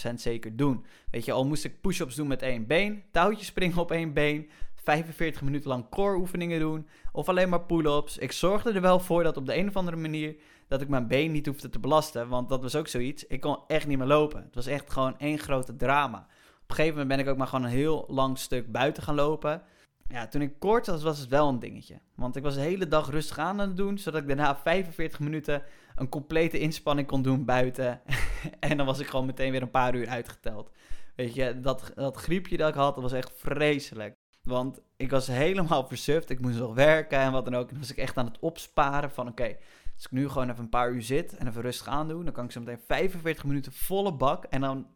100% 0.09 0.13
zeker 0.13 0.55
doen. 0.55 0.85
Weet 1.09 1.25
je, 1.25 1.31
al 1.31 1.45
moest 1.45 1.65
ik 1.65 1.81
push-ups 1.81 2.15
doen 2.15 2.27
met 2.27 2.41
één 2.41 2.67
been, 2.67 3.03
touwtjes 3.11 3.47
springen 3.47 3.77
op 3.77 3.91
één 3.91 4.13
been, 4.13 4.49
45 4.75 5.41
minuten 5.41 5.69
lang 5.69 5.89
core 5.89 6.17
oefeningen 6.17 6.59
doen. 6.59 6.87
Of 7.11 7.29
alleen 7.29 7.49
maar 7.49 7.65
pull-ups. 7.65 8.17
Ik 8.17 8.31
zorgde 8.31 8.71
er 8.71 8.81
wel 8.81 8.99
voor 8.99 9.23
dat 9.23 9.37
op 9.37 9.45
de 9.45 9.57
een 9.57 9.67
of 9.67 9.75
andere 9.75 9.97
manier 9.97 10.35
dat 10.71 10.81
ik 10.81 10.87
mijn 10.87 11.07
been 11.07 11.31
niet 11.31 11.45
hoefde 11.45 11.69
te 11.69 11.79
belasten. 11.79 12.27
Want 12.27 12.49
dat 12.49 12.61
was 12.61 12.75
ook 12.75 12.87
zoiets. 12.87 13.27
Ik 13.27 13.41
kon 13.41 13.57
echt 13.67 13.87
niet 13.87 13.97
meer 13.97 14.07
lopen. 14.07 14.43
Het 14.43 14.55
was 14.55 14.65
echt 14.65 14.91
gewoon 14.91 15.19
één 15.19 15.39
grote 15.39 15.75
drama. 15.75 16.17
Op 16.17 16.69
een 16.69 16.75
gegeven 16.75 16.91
moment 16.91 17.07
ben 17.07 17.19
ik 17.19 17.27
ook 17.27 17.37
maar 17.37 17.47
gewoon 17.47 17.65
een 17.65 17.71
heel 17.71 18.05
lang 18.07 18.37
stuk 18.37 18.71
buiten 18.71 19.03
gaan 19.03 19.15
lopen. 19.15 19.61
Ja, 20.07 20.27
toen 20.27 20.41
ik 20.41 20.59
kort 20.59 20.87
was, 20.87 21.03
was 21.03 21.19
het 21.19 21.29
wel 21.29 21.47
een 21.47 21.59
dingetje. 21.59 21.99
Want 22.15 22.35
ik 22.35 22.43
was 22.43 22.55
de 22.55 22.61
hele 22.61 22.87
dag 22.87 23.09
rustig 23.09 23.37
aan 23.37 23.61
aan 23.61 23.67
het 23.67 23.77
doen, 23.77 23.97
zodat 23.97 24.21
ik 24.21 24.27
daarna 24.27 24.55
45 24.55 25.19
minuten 25.19 25.63
een 25.95 26.09
complete 26.09 26.59
inspanning 26.59 27.07
kon 27.07 27.21
doen 27.21 27.45
buiten. 27.45 28.01
en 28.59 28.77
dan 28.77 28.85
was 28.85 28.99
ik 28.99 29.07
gewoon 29.07 29.25
meteen 29.25 29.51
weer 29.51 29.61
een 29.61 29.71
paar 29.71 29.95
uur 29.95 30.07
uitgeteld. 30.07 30.71
Weet 31.15 31.35
je, 31.35 31.59
dat, 31.59 31.91
dat 31.95 32.17
griepje 32.17 32.57
dat 32.57 32.69
ik 32.69 32.75
had, 32.75 32.93
dat 32.93 33.03
was 33.03 33.13
echt 33.13 33.31
vreselijk. 33.35 34.15
Want 34.41 34.81
ik 34.97 35.11
was 35.11 35.27
helemaal 35.27 35.87
versuft. 35.87 36.29
Ik 36.29 36.39
moest 36.39 36.59
nog 36.59 36.73
werken 36.73 37.19
en 37.19 37.31
wat 37.31 37.45
dan 37.45 37.55
ook. 37.55 37.67
En 37.67 37.69
dan 37.69 37.79
was 37.79 37.91
ik 37.91 37.97
echt 37.97 38.17
aan 38.17 38.25
het 38.25 38.39
opsparen 38.39 39.11
van 39.11 39.27
oké, 39.27 39.57
als 40.01 40.11
ik 40.11 40.17
nu 40.17 40.29
gewoon 40.29 40.49
even 40.49 40.63
een 40.63 40.69
paar 40.69 40.91
uur 40.91 41.01
zit 41.01 41.37
en 41.37 41.47
even 41.47 41.61
rustig 41.61 41.87
aan 41.87 42.07
doe, 42.07 42.23
dan 42.23 42.33
kan 42.33 42.45
ik 42.45 42.51
zo 42.51 42.59
meteen 42.59 42.83
45 42.87 43.43
minuten 43.43 43.71
volle 43.71 44.13
bak. 44.13 44.43
En 44.43 44.61
dan 44.61 44.87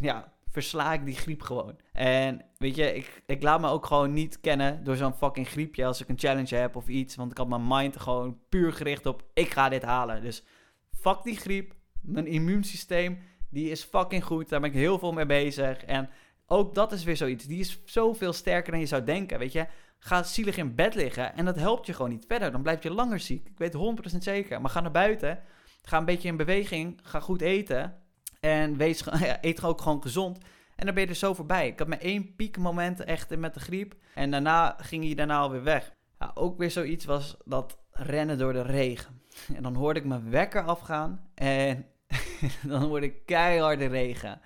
ja, 0.00 0.32
versla 0.50 0.92
ik 0.92 1.04
die 1.04 1.14
griep 1.14 1.42
gewoon. 1.42 1.76
En 1.92 2.44
weet 2.56 2.76
je, 2.76 2.94
ik, 2.94 3.22
ik 3.26 3.42
laat 3.42 3.60
me 3.60 3.68
ook 3.68 3.86
gewoon 3.86 4.12
niet 4.12 4.40
kennen 4.40 4.84
door 4.84 4.96
zo'n 4.96 5.14
fucking 5.14 5.48
griepje 5.48 5.84
als 5.84 6.00
ik 6.00 6.08
een 6.08 6.18
challenge 6.18 6.54
heb 6.54 6.76
of 6.76 6.88
iets. 6.88 7.16
Want 7.16 7.30
ik 7.30 7.38
had 7.38 7.48
mijn 7.48 7.66
mind 7.66 7.96
gewoon 7.96 8.38
puur 8.48 8.72
gericht 8.72 9.06
op, 9.06 9.24
ik 9.34 9.50
ga 9.50 9.68
dit 9.68 9.82
halen. 9.82 10.22
Dus 10.22 10.44
fuck 10.90 11.22
die 11.22 11.36
griep. 11.36 11.74
Mijn 12.00 12.26
immuunsysteem, 12.26 13.18
die 13.50 13.70
is 13.70 13.84
fucking 13.84 14.24
goed. 14.24 14.48
Daar 14.48 14.60
ben 14.60 14.70
ik 14.70 14.76
heel 14.76 14.98
veel 14.98 15.12
mee 15.12 15.26
bezig. 15.26 15.84
En 15.84 16.10
ook 16.46 16.74
dat 16.74 16.92
is 16.92 17.04
weer 17.04 17.16
zoiets. 17.16 17.44
Die 17.44 17.60
is 17.60 17.80
zoveel 17.84 18.32
sterker 18.32 18.70
dan 18.70 18.80
je 18.80 18.86
zou 18.86 19.04
denken, 19.04 19.38
weet 19.38 19.52
je. 19.52 19.66
Ga 19.98 20.22
zielig 20.22 20.56
in 20.56 20.74
bed 20.74 20.94
liggen 20.94 21.34
en 21.34 21.44
dat 21.44 21.56
helpt 21.56 21.86
je 21.86 21.92
gewoon 21.92 22.10
niet 22.10 22.24
verder. 22.28 22.52
Dan 22.52 22.62
blijf 22.62 22.82
je 22.82 22.90
langer 22.90 23.20
ziek. 23.20 23.48
Ik 23.48 23.58
weet 23.58 23.74
100% 24.14 24.16
zeker. 24.18 24.60
Maar 24.60 24.70
ga 24.70 24.80
naar 24.80 24.90
buiten. 24.90 25.38
Ga 25.82 25.98
een 25.98 26.04
beetje 26.04 26.28
in 26.28 26.36
beweging. 26.36 27.00
Ga 27.02 27.20
goed 27.20 27.40
eten. 27.40 27.96
En 28.40 28.76
eet 29.40 29.64
ook 29.64 29.80
gewoon 29.80 30.02
gezond. 30.02 30.38
En 30.76 30.84
dan 30.86 30.94
ben 30.94 31.02
je 31.02 31.08
er 31.08 31.16
zo 31.16 31.34
voorbij. 31.34 31.66
Ik 31.66 31.78
had 31.78 31.88
maar 31.88 31.98
één 31.98 32.34
piekmoment 32.36 33.04
echt 33.04 33.36
met 33.36 33.54
de 33.54 33.60
griep. 33.60 33.94
En 34.14 34.30
daarna 34.30 34.76
ging 34.80 35.04
hij 35.04 35.14
daarna 35.14 35.38
alweer 35.38 35.62
weg. 35.62 35.92
Ja, 36.18 36.30
ook 36.34 36.58
weer 36.58 36.70
zoiets 36.70 37.04
was 37.04 37.36
dat 37.44 37.78
rennen 37.90 38.38
door 38.38 38.52
de 38.52 38.62
regen. 38.62 39.20
En 39.54 39.62
dan 39.62 39.74
hoorde 39.74 40.00
ik 40.00 40.06
mijn 40.06 40.30
wekker 40.30 40.62
afgaan. 40.62 41.30
En 41.34 41.86
dan 42.68 42.82
hoorde 42.82 43.06
ik 43.06 43.26
keiharde 43.26 43.86
regen. 43.86 44.40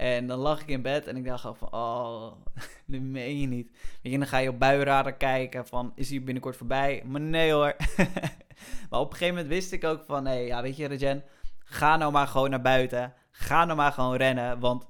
En 0.00 0.26
dan 0.26 0.38
lag 0.38 0.60
ik 0.60 0.68
in 0.68 0.82
bed 0.82 1.06
en 1.06 1.16
ik 1.16 1.24
dacht 1.24 1.44
al 1.44 1.54
van, 1.54 1.72
oh, 1.72 2.32
dat 2.86 3.00
meen 3.00 3.40
je 3.40 3.46
niet. 3.46 3.70
Weet 4.02 4.12
je, 4.12 4.18
dan 4.18 4.26
ga 4.26 4.38
je 4.38 4.48
op 4.48 4.58
buienradar 4.58 5.16
kijken 5.16 5.66
van, 5.66 5.92
is 5.94 6.10
hij 6.10 6.22
binnenkort 6.22 6.56
voorbij? 6.56 7.02
Maar 7.06 7.20
nee 7.20 7.52
hoor. 7.52 7.76
maar 8.90 9.00
op 9.00 9.10
een 9.10 9.16
gegeven 9.16 9.34
moment 9.34 9.48
wist 9.52 9.72
ik 9.72 9.84
ook 9.84 10.04
van, 10.04 10.26
hé, 10.26 10.32
ja, 10.32 10.62
weet 10.62 10.76
je, 10.76 10.86
Regen, 10.86 11.22
ga 11.58 11.96
nou 11.96 12.12
maar 12.12 12.26
gewoon 12.26 12.50
naar 12.50 12.60
buiten. 12.60 13.14
Ga 13.30 13.64
nou 13.64 13.76
maar 13.76 13.92
gewoon 13.92 14.16
rennen, 14.16 14.58
want 14.58 14.86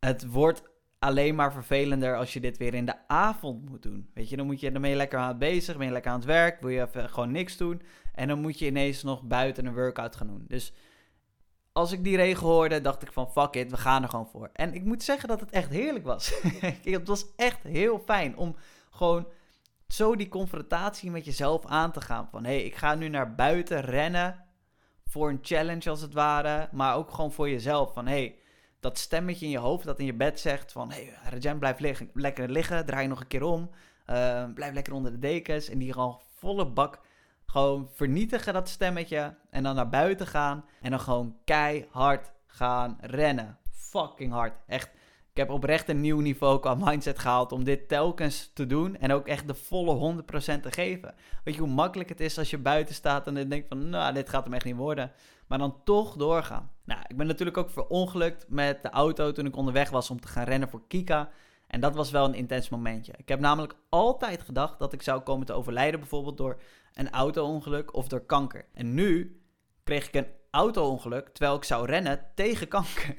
het 0.00 0.26
wordt 0.26 0.62
alleen 0.98 1.34
maar 1.34 1.52
vervelender 1.52 2.16
als 2.16 2.32
je 2.32 2.40
dit 2.40 2.56
weer 2.56 2.74
in 2.74 2.86
de 2.86 3.08
avond 3.08 3.68
moet 3.68 3.82
doen. 3.82 4.10
Weet 4.14 4.28
je, 4.28 4.36
dan, 4.36 4.46
moet 4.46 4.60
je, 4.60 4.72
dan 4.72 4.80
ben 4.80 4.90
je 4.90 4.96
lekker 4.96 5.18
aan 5.18 5.28
het 5.28 5.38
bezig, 5.38 5.76
ben 5.76 5.86
je 5.86 5.92
lekker 5.92 6.10
aan 6.10 6.18
het 6.18 6.28
werk, 6.28 6.60
wil 6.60 6.70
je 6.70 6.86
even 6.86 7.08
gewoon 7.08 7.30
niks 7.32 7.56
doen. 7.56 7.82
En 8.14 8.28
dan 8.28 8.40
moet 8.40 8.58
je 8.58 8.66
ineens 8.66 9.02
nog 9.02 9.22
buiten 9.22 9.66
een 9.66 9.74
workout 9.74 10.16
gaan 10.16 10.26
doen. 10.26 10.44
Dus 10.48 10.72
als 11.78 11.92
ik 11.92 12.04
die 12.04 12.16
regen 12.16 12.46
hoorde, 12.46 12.80
dacht 12.80 13.02
ik 13.02 13.12
van 13.12 13.30
fuck 13.30 13.54
it, 13.54 13.70
we 13.70 13.76
gaan 13.76 14.02
er 14.02 14.08
gewoon 14.08 14.28
voor. 14.32 14.50
En 14.52 14.74
ik 14.74 14.84
moet 14.84 15.02
zeggen 15.02 15.28
dat 15.28 15.40
het 15.40 15.50
echt 15.50 15.70
heerlijk 15.70 16.04
was. 16.04 16.32
het 16.82 17.08
was 17.08 17.26
echt 17.36 17.62
heel 17.62 17.98
fijn 17.98 18.36
om 18.36 18.56
gewoon 18.90 19.26
zo 19.88 20.16
die 20.16 20.28
confrontatie 20.28 21.10
met 21.10 21.24
jezelf 21.24 21.66
aan 21.66 21.92
te 21.92 22.00
gaan. 22.00 22.28
Van 22.30 22.44
hé, 22.44 22.54
hey, 22.54 22.64
ik 22.64 22.74
ga 22.74 22.94
nu 22.94 23.08
naar 23.08 23.34
buiten 23.34 23.80
rennen 23.80 24.44
voor 25.04 25.28
een 25.28 25.38
challenge 25.42 25.90
als 25.90 26.00
het 26.00 26.12
ware. 26.12 26.68
Maar 26.72 26.96
ook 26.96 27.10
gewoon 27.10 27.32
voor 27.32 27.48
jezelf. 27.48 27.92
Van 27.92 28.06
hé, 28.06 28.12
hey, 28.12 28.38
dat 28.80 28.98
stemmetje 28.98 29.44
in 29.44 29.50
je 29.50 29.58
hoofd 29.58 29.84
dat 29.84 29.98
in 29.98 30.06
je 30.06 30.14
bed 30.14 30.40
zegt 30.40 30.72
van... 30.72 30.92
Hé, 30.92 31.12
hey, 31.40 31.56
blijf 31.56 31.78
liggen, 31.78 32.10
lekker 32.14 32.50
liggen, 32.50 32.86
draai 32.86 33.06
nog 33.06 33.20
een 33.20 33.26
keer 33.26 33.42
om. 33.42 33.70
Uh, 34.06 34.44
blijf 34.54 34.74
lekker 34.74 34.92
onder 34.92 35.12
de 35.12 35.18
dekens. 35.18 35.68
En 35.68 35.78
die 35.78 35.92
gewoon 35.92 36.20
volle 36.34 36.66
bak 36.66 37.00
gewoon 37.50 37.88
vernietigen 37.94 38.52
dat 38.52 38.68
stemmetje. 38.68 39.34
En 39.50 39.62
dan 39.62 39.74
naar 39.74 39.88
buiten 39.88 40.26
gaan. 40.26 40.64
En 40.80 40.90
dan 40.90 41.00
gewoon 41.00 41.36
keihard 41.44 42.32
gaan 42.46 42.98
rennen. 43.00 43.58
Fucking 43.70 44.32
hard. 44.32 44.52
Echt. 44.66 44.90
Ik 45.30 45.44
heb 45.44 45.52
oprecht 45.52 45.88
een 45.88 46.00
nieuw 46.00 46.20
niveau 46.20 46.60
qua 46.60 46.74
mindset 46.74 47.18
gehaald 47.18 47.52
om 47.52 47.64
dit 47.64 47.88
telkens 47.88 48.50
te 48.54 48.66
doen. 48.66 48.96
En 48.96 49.12
ook 49.12 49.26
echt 49.26 49.46
de 49.46 49.54
volle 49.54 50.14
100% 50.14 50.60
te 50.60 50.70
geven. 50.70 51.14
Weet 51.44 51.54
je 51.54 51.60
hoe 51.60 51.70
makkelijk 51.70 52.08
het 52.08 52.20
is 52.20 52.38
als 52.38 52.50
je 52.50 52.58
buiten 52.58 52.94
staat 52.94 53.26
en 53.26 53.34
dan 53.34 53.48
denkt 53.48 53.68
van, 53.68 53.88
nou, 53.88 54.14
dit 54.14 54.28
gaat 54.28 54.44
hem 54.44 54.52
echt 54.52 54.64
niet 54.64 54.76
worden. 54.76 55.12
Maar 55.46 55.58
dan 55.58 55.80
toch 55.84 56.16
doorgaan. 56.16 56.70
Nou, 56.84 57.00
ik 57.06 57.16
ben 57.16 57.26
natuurlijk 57.26 57.56
ook 57.56 57.70
verongelukt 57.70 58.44
met 58.48 58.82
de 58.82 58.90
auto 58.90 59.32
toen 59.32 59.46
ik 59.46 59.56
onderweg 59.56 59.90
was 59.90 60.10
om 60.10 60.20
te 60.20 60.28
gaan 60.28 60.44
rennen 60.44 60.68
voor 60.68 60.82
Kika. 60.88 61.30
En 61.66 61.80
dat 61.80 61.94
was 61.94 62.10
wel 62.10 62.24
een 62.24 62.34
intens 62.34 62.68
momentje. 62.68 63.12
Ik 63.16 63.28
heb 63.28 63.40
namelijk 63.40 63.74
altijd 63.88 64.42
gedacht 64.42 64.78
dat 64.78 64.92
ik 64.92 65.02
zou 65.02 65.20
komen 65.20 65.46
te 65.46 65.52
overlijden, 65.52 66.00
bijvoorbeeld 66.00 66.36
door 66.36 66.60
een 66.98 67.10
auto-ongeluk 67.10 67.94
of 67.94 68.08
door 68.08 68.26
kanker. 68.26 68.64
En 68.74 68.94
nu 68.94 69.40
kreeg 69.84 70.06
ik 70.06 70.14
een 70.14 70.26
auto-ongeluk 70.50 71.28
terwijl 71.28 71.56
ik 71.56 71.64
zou 71.64 71.86
rennen 71.86 72.26
tegen 72.34 72.68
kanker. 72.68 73.14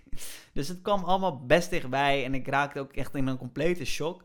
dus 0.52 0.68
het 0.68 0.82
kwam 0.82 1.04
allemaal 1.04 1.46
best 1.46 1.70
dichtbij 1.70 2.24
en 2.24 2.34
ik 2.34 2.48
raakte 2.48 2.80
ook 2.80 2.92
echt 2.92 3.14
in 3.14 3.26
een 3.26 3.38
complete 3.38 3.84
shock. 3.84 4.22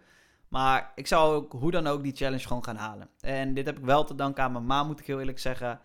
Maar 0.48 0.92
ik 0.96 1.08
zou 1.08 1.36
ook 1.36 1.52
hoe 1.52 1.72
dan 1.72 1.88
ook 1.88 2.04
die 2.04 2.16
challenge 2.16 2.48
gewoon 2.48 2.64
gaan 2.64 2.76
halen. 2.76 3.10
En 3.20 3.54
dit 3.54 3.66
heb 3.66 3.78
ik 3.78 3.86
wel 3.86 4.04
te 4.04 4.16
danken 4.16 4.44
aan 4.44 4.52
mijn 4.52 4.66
ma, 4.66 4.84
moet 4.84 5.00
ik 5.00 5.06
heel 5.06 5.20
eerlijk 5.20 5.40
zeggen. 5.40 5.80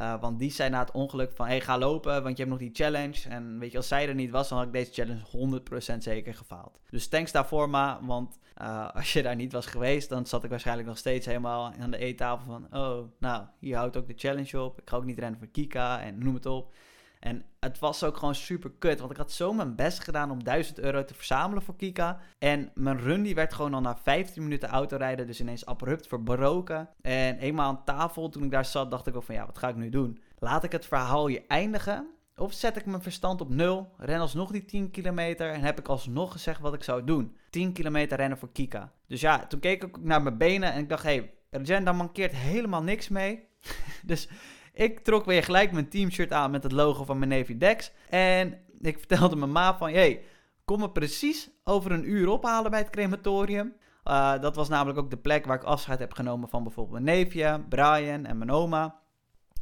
Uh, 0.00 0.20
want 0.20 0.38
die 0.38 0.50
zei 0.50 0.70
na 0.70 0.78
het 0.78 0.90
ongeluk 0.90 1.32
van, 1.34 1.46
hey, 1.46 1.60
ga 1.60 1.78
lopen, 1.78 2.22
want 2.22 2.36
je 2.36 2.44
hebt 2.44 2.48
nog 2.48 2.58
die 2.58 2.84
challenge. 2.84 3.28
En 3.28 3.58
weet 3.58 3.70
je, 3.70 3.76
als 3.76 3.88
zij 3.88 4.08
er 4.08 4.14
niet 4.14 4.30
was, 4.30 4.48
dan 4.48 4.58
had 4.58 4.66
ik 4.66 4.72
deze 4.72 4.92
challenge 4.92 5.60
100% 5.94 5.98
zeker 5.98 6.34
gefaald. 6.34 6.80
Dus 6.90 7.08
thanks 7.08 7.32
daarvoor, 7.32 7.68
ma, 7.70 7.98
want 8.02 8.38
uh, 8.62 8.90
als 8.94 9.12
je 9.12 9.22
daar 9.22 9.36
niet 9.36 9.52
was 9.52 9.66
geweest, 9.66 10.08
dan 10.08 10.26
zat 10.26 10.44
ik 10.44 10.50
waarschijnlijk 10.50 10.88
nog 10.88 10.98
steeds 10.98 11.26
helemaal 11.26 11.72
aan 11.80 11.90
de 11.90 11.98
eettafel 11.98 12.46
van, 12.46 12.80
oh, 12.80 12.98
nou, 13.18 13.44
hier 13.58 13.76
houdt 13.76 13.96
ook 13.96 14.06
de 14.06 14.14
challenge 14.16 14.60
op. 14.60 14.80
Ik 14.80 14.88
ga 14.88 14.96
ook 14.96 15.04
niet 15.04 15.18
rennen 15.18 15.38
voor 15.38 15.48
Kika 15.48 16.00
en 16.00 16.18
noem 16.18 16.34
het 16.34 16.46
op. 16.46 16.74
En 17.20 17.44
het 17.60 17.78
was 17.78 18.04
ook 18.04 18.16
gewoon 18.16 18.34
super 18.34 18.70
kut. 18.78 18.98
Want 18.98 19.10
ik 19.10 19.16
had 19.16 19.32
zo 19.32 19.52
mijn 19.52 19.74
best 19.74 20.04
gedaan 20.04 20.30
om 20.30 20.44
1000 20.44 20.78
euro 20.78 21.04
te 21.04 21.14
verzamelen 21.14 21.62
voor 21.62 21.76
Kika. 21.76 22.20
En 22.38 22.70
mijn 22.74 22.98
run 22.98 23.22
die 23.22 23.34
werd 23.34 23.54
gewoon 23.54 23.74
al 23.74 23.80
na 23.80 23.96
15 23.96 24.42
minuten 24.42 24.68
autorijden. 24.68 25.26
Dus 25.26 25.40
ineens 25.40 25.66
abrupt 25.66 26.06
verbroken. 26.06 26.88
En 27.00 27.38
eenmaal 27.38 27.68
aan 27.68 27.84
tafel, 27.84 28.28
toen 28.28 28.44
ik 28.44 28.50
daar 28.50 28.64
zat, 28.64 28.90
dacht 28.90 29.06
ik 29.06 29.16
ook 29.16 29.22
van 29.22 29.34
ja, 29.34 29.46
wat 29.46 29.58
ga 29.58 29.68
ik 29.68 29.76
nu 29.76 29.88
doen? 29.88 30.22
Laat 30.38 30.64
ik 30.64 30.72
het 30.72 30.86
verhaal 30.86 31.26
hier 31.26 31.42
eindigen? 31.48 32.16
Of 32.36 32.52
zet 32.52 32.76
ik 32.76 32.86
mijn 32.86 33.02
verstand 33.02 33.40
op 33.40 33.48
nul, 33.48 33.92
ren 33.96 34.20
alsnog 34.20 34.50
die 34.50 34.64
10 34.64 34.90
kilometer 34.90 35.50
en 35.50 35.60
heb 35.60 35.78
ik 35.78 35.88
alsnog 35.88 36.32
gezegd 36.32 36.60
wat 36.60 36.74
ik 36.74 36.82
zou 36.82 37.04
doen. 37.04 37.36
10 37.50 37.72
kilometer 37.72 38.16
rennen 38.16 38.38
voor 38.38 38.52
Kika. 38.52 38.92
Dus 39.06 39.20
ja, 39.20 39.46
toen 39.46 39.60
keek 39.60 39.84
ik 39.84 40.00
naar 40.00 40.22
mijn 40.22 40.38
benen 40.38 40.72
en 40.72 40.80
ik 40.80 40.88
dacht, 40.88 41.02
hé, 41.02 41.30
hey, 41.50 41.82
daar 41.82 41.94
mankeert 41.94 42.32
helemaal 42.32 42.82
niks 42.82 43.08
mee. 43.08 43.48
dus 44.04 44.28
ik 44.78 44.98
trok 44.98 45.24
weer 45.24 45.42
gelijk 45.42 45.72
mijn 45.72 45.88
teamshirt 45.88 46.32
aan 46.32 46.50
met 46.50 46.62
het 46.62 46.72
logo 46.72 47.04
van 47.04 47.18
mijn 47.18 47.30
neefje 47.30 47.56
Dex. 47.56 47.92
En 48.08 48.58
ik 48.80 48.98
vertelde 49.06 49.36
mijn 49.36 49.52
ma 49.52 49.76
van, 49.76 49.90
hey, 49.90 50.22
kom 50.64 50.80
me 50.80 50.90
precies 50.90 51.50
over 51.64 51.92
een 51.92 52.10
uur 52.10 52.28
ophalen 52.28 52.70
bij 52.70 52.80
het 52.80 52.90
crematorium. 52.90 53.74
Uh, 54.04 54.40
dat 54.40 54.56
was 54.56 54.68
namelijk 54.68 54.98
ook 54.98 55.10
de 55.10 55.16
plek 55.16 55.46
waar 55.46 55.56
ik 55.56 55.62
afscheid 55.62 55.98
heb 55.98 56.12
genomen 56.12 56.48
van 56.48 56.62
bijvoorbeeld 56.62 57.02
mijn 57.02 57.16
neefje, 57.16 57.64
Brian 57.68 58.26
en 58.26 58.38
mijn 58.38 58.50
oma. 58.50 59.00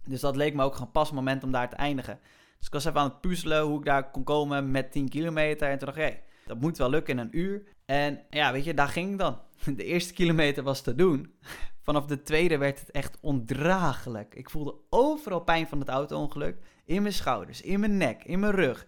Dus 0.05 0.21
dat 0.21 0.37
leek 0.37 0.55
me 0.55 0.63
ook 0.63 0.79
een 0.79 0.91
pas 0.91 1.13
moment 1.13 1.45
om 1.45 1.53
daar 1.53 1.69
te 1.69 1.77
eindigen. 1.77 2.19
Dus 2.59 2.67
ik 2.67 2.73
was 2.73 2.85
even 2.85 3.01
aan 3.01 3.09
het 3.09 3.21
puzzelen 3.21 3.63
hoe 3.63 3.79
ik 3.79 3.85
daar 3.85 4.11
kon 4.11 4.25
komen 4.25 4.71
met 4.71 4.93
10 4.93 5.09
kilometer. 5.09 5.69
En 5.69 5.79
toen 5.79 5.87
dacht 5.87 5.99
ik, 5.99 6.05
hey, 6.05 6.23
dat 6.47 6.61
moet 6.61 6.79
wel 6.79 6.91
lukken 6.91 7.19
in 7.19 7.25
een 7.25 7.39
uur. 7.39 7.63
En 7.85 8.21
ja, 8.31 8.53
weet 8.53 8.65
je, 8.65 8.75
daar 8.75 8.89
ging 8.89 9.13
ik 9.13 9.19
dan. 9.19 9.41
De 9.77 9.85
eerste 9.85 10.13
kilometer 10.13 10.63
was 10.63 10.81
te 10.81 10.95
doen. 10.95 11.35
Vanaf 11.87 12.07
de 12.07 12.23
tweede 12.23 12.59
werd 12.59 12.81
het 12.81 12.91
echt 12.91 13.19
ondraaglijk. 13.21 14.35
Ik 14.35 14.51
voelde 14.51 14.75
overal 14.91 15.41
pijn 15.41 15.69
van 15.69 15.81
het 15.81 15.89
auto-ongeluk. 15.89 16.57
In 16.85 17.03
mijn 17.03 17.15
schouders, 17.15 17.61
in 17.61 17.81
mijn 17.81 17.97
nek, 17.97 18.25
in 18.25 18.41
mijn 18.41 18.53
rug. 18.53 18.87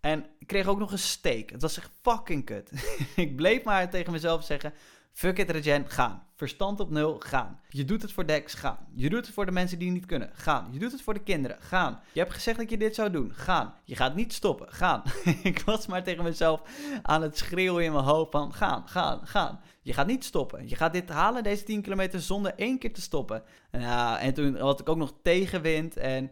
En 0.00 0.26
ik 0.38 0.46
kreeg 0.46 0.66
ook 0.66 0.78
nog 0.78 0.92
een 0.92 0.98
steek. 0.98 1.50
Het 1.50 1.62
was 1.62 1.76
echt 1.76 1.90
fucking 2.02 2.44
kut. 2.44 2.70
ik 3.16 3.36
bleef 3.36 3.62
maar 3.64 3.90
tegen 3.90 4.12
mezelf 4.12 4.44
zeggen: 4.44 4.72
Fuck 5.12 5.38
it, 5.38 5.50
Regent, 5.50 5.92
gaan. 5.92 6.22
Verstand 6.34 6.80
op 6.80 6.90
nul, 6.90 7.18
gaan. 7.18 7.60
Je 7.68 7.84
doet 7.84 8.02
het 8.02 8.12
voor 8.12 8.26
Dex, 8.26 8.54
gaan. 8.54 8.78
Je 8.94 9.10
doet 9.10 9.26
het 9.26 9.34
voor 9.34 9.46
de 9.46 9.52
mensen 9.52 9.78
die 9.78 9.90
niet 9.90 10.06
kunnen, 10.06 10.30
gaan. 10.32 10.68
Je 10.70 10.78
doet 10.78 10.92
het 10.92 11.02
voor 11.02 11.14
de 11.14 11.22
kinderen, 11.22 11.56
gaan. 11.60 12.00
Je 12.12 12.20
hebt 12.20 12.32
gezegd 12.32 12.58
dat 12.58 12.70
je 12.70 12.76
dit 12.76 12.94
zou 12.94 13.10
doen, 13.10 13.32
gaan. 13.34 13.74
Je 13.84 13.96
gaat 13.96 14.14
niet 14.14 14.32
stoppen, 14.32 14.72
gaan. 14.72 15.02
ik 15.42 15.60
was 15.60 15.86
maar 15.86 16.02
tegen 16.02 16.24
mezelf 16.24 16.60
aan 17.02 17.22
het 17.22 17.38
schreeuwen 17.38 17.84
in 17.84 17.92
mijn 17.92 18.04
hoofd 18.04 18.30
van 18.30 18.54
gaan, 18.54 18.88
gaan, 18.88 19.26
gaan. 19.26 19.60
Je 19.82 19.92
gaat 19.92 20.06
niet 20.06 20.24
stoppen. 20.24 20.68
Je 20.68 20.76
gaat 20.76 20.92
dit 20.92 21.08
halen, 21.08 21.42
deze 21.42 21.64
10 21.64 21.82
kilometer, 21.82 22.20
zonder 22.20 22.54
één 22.56 22.78
keer 22.78 22.92
te 22.92 23.00
stoppen. 23.00 23.42
Ja, 23.72 24.20
en 24.20 24.34
toen 24.34 24.56
had 24.56 24.80
ik 24.80 24.88
ook 24.88 24.96
nog 24.96 25.14
tegenwind 25.22 25.96
en 25.96 26.30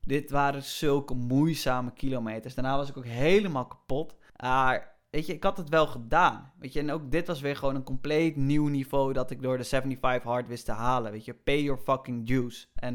dit 0.00 0.30
waren 0.30 0.62
zulke 0.62 1.14
moeizame 1.14 1.92
kilometers. 1.92 2.54
Daarna 2.54 2.76
was 2.76 2.88
ik 2.88 2.96
ook 2.96 3.06
helemaal 3.06 3.66
kapot. 3.66 4.16
Maar 4.36 4.98
weet 5.10 5.26
je, 5.26 5.34
ik 5.34 5.42
had 5.42 5.56
het 5.56 5.68
wel 5.68 5.86
gedaan. 5.86 6.52
Weet 6.58 6.72
je, 6.72 6.80
en 6.80 6.90
ook 6.90 7.10
dit 7.10 7.26
was 7.26 7.40
weer 7.40 7.56
gewoon 7.56 7.74
een 7.74 7.82
compleet 7.82 8.36
nieuw 8.36 8.66
niveau 8.66 9.12
dat 9.12 9.30
ik 9.30 9.42
door 9.42 9.56
de 9.56 9.64
75 9.64 10.22
hard 10.22 10.48
wist 10.48 10.64
te 10.64 10.72
halen. 10.72 11.12
Weet 11.12 11.24
je, 11.24 11.34
pay 11.34 11.62
your 11.62 11.80
fucking 11.80 12.26
dues. 12.26 12.70
En 12.74 12.94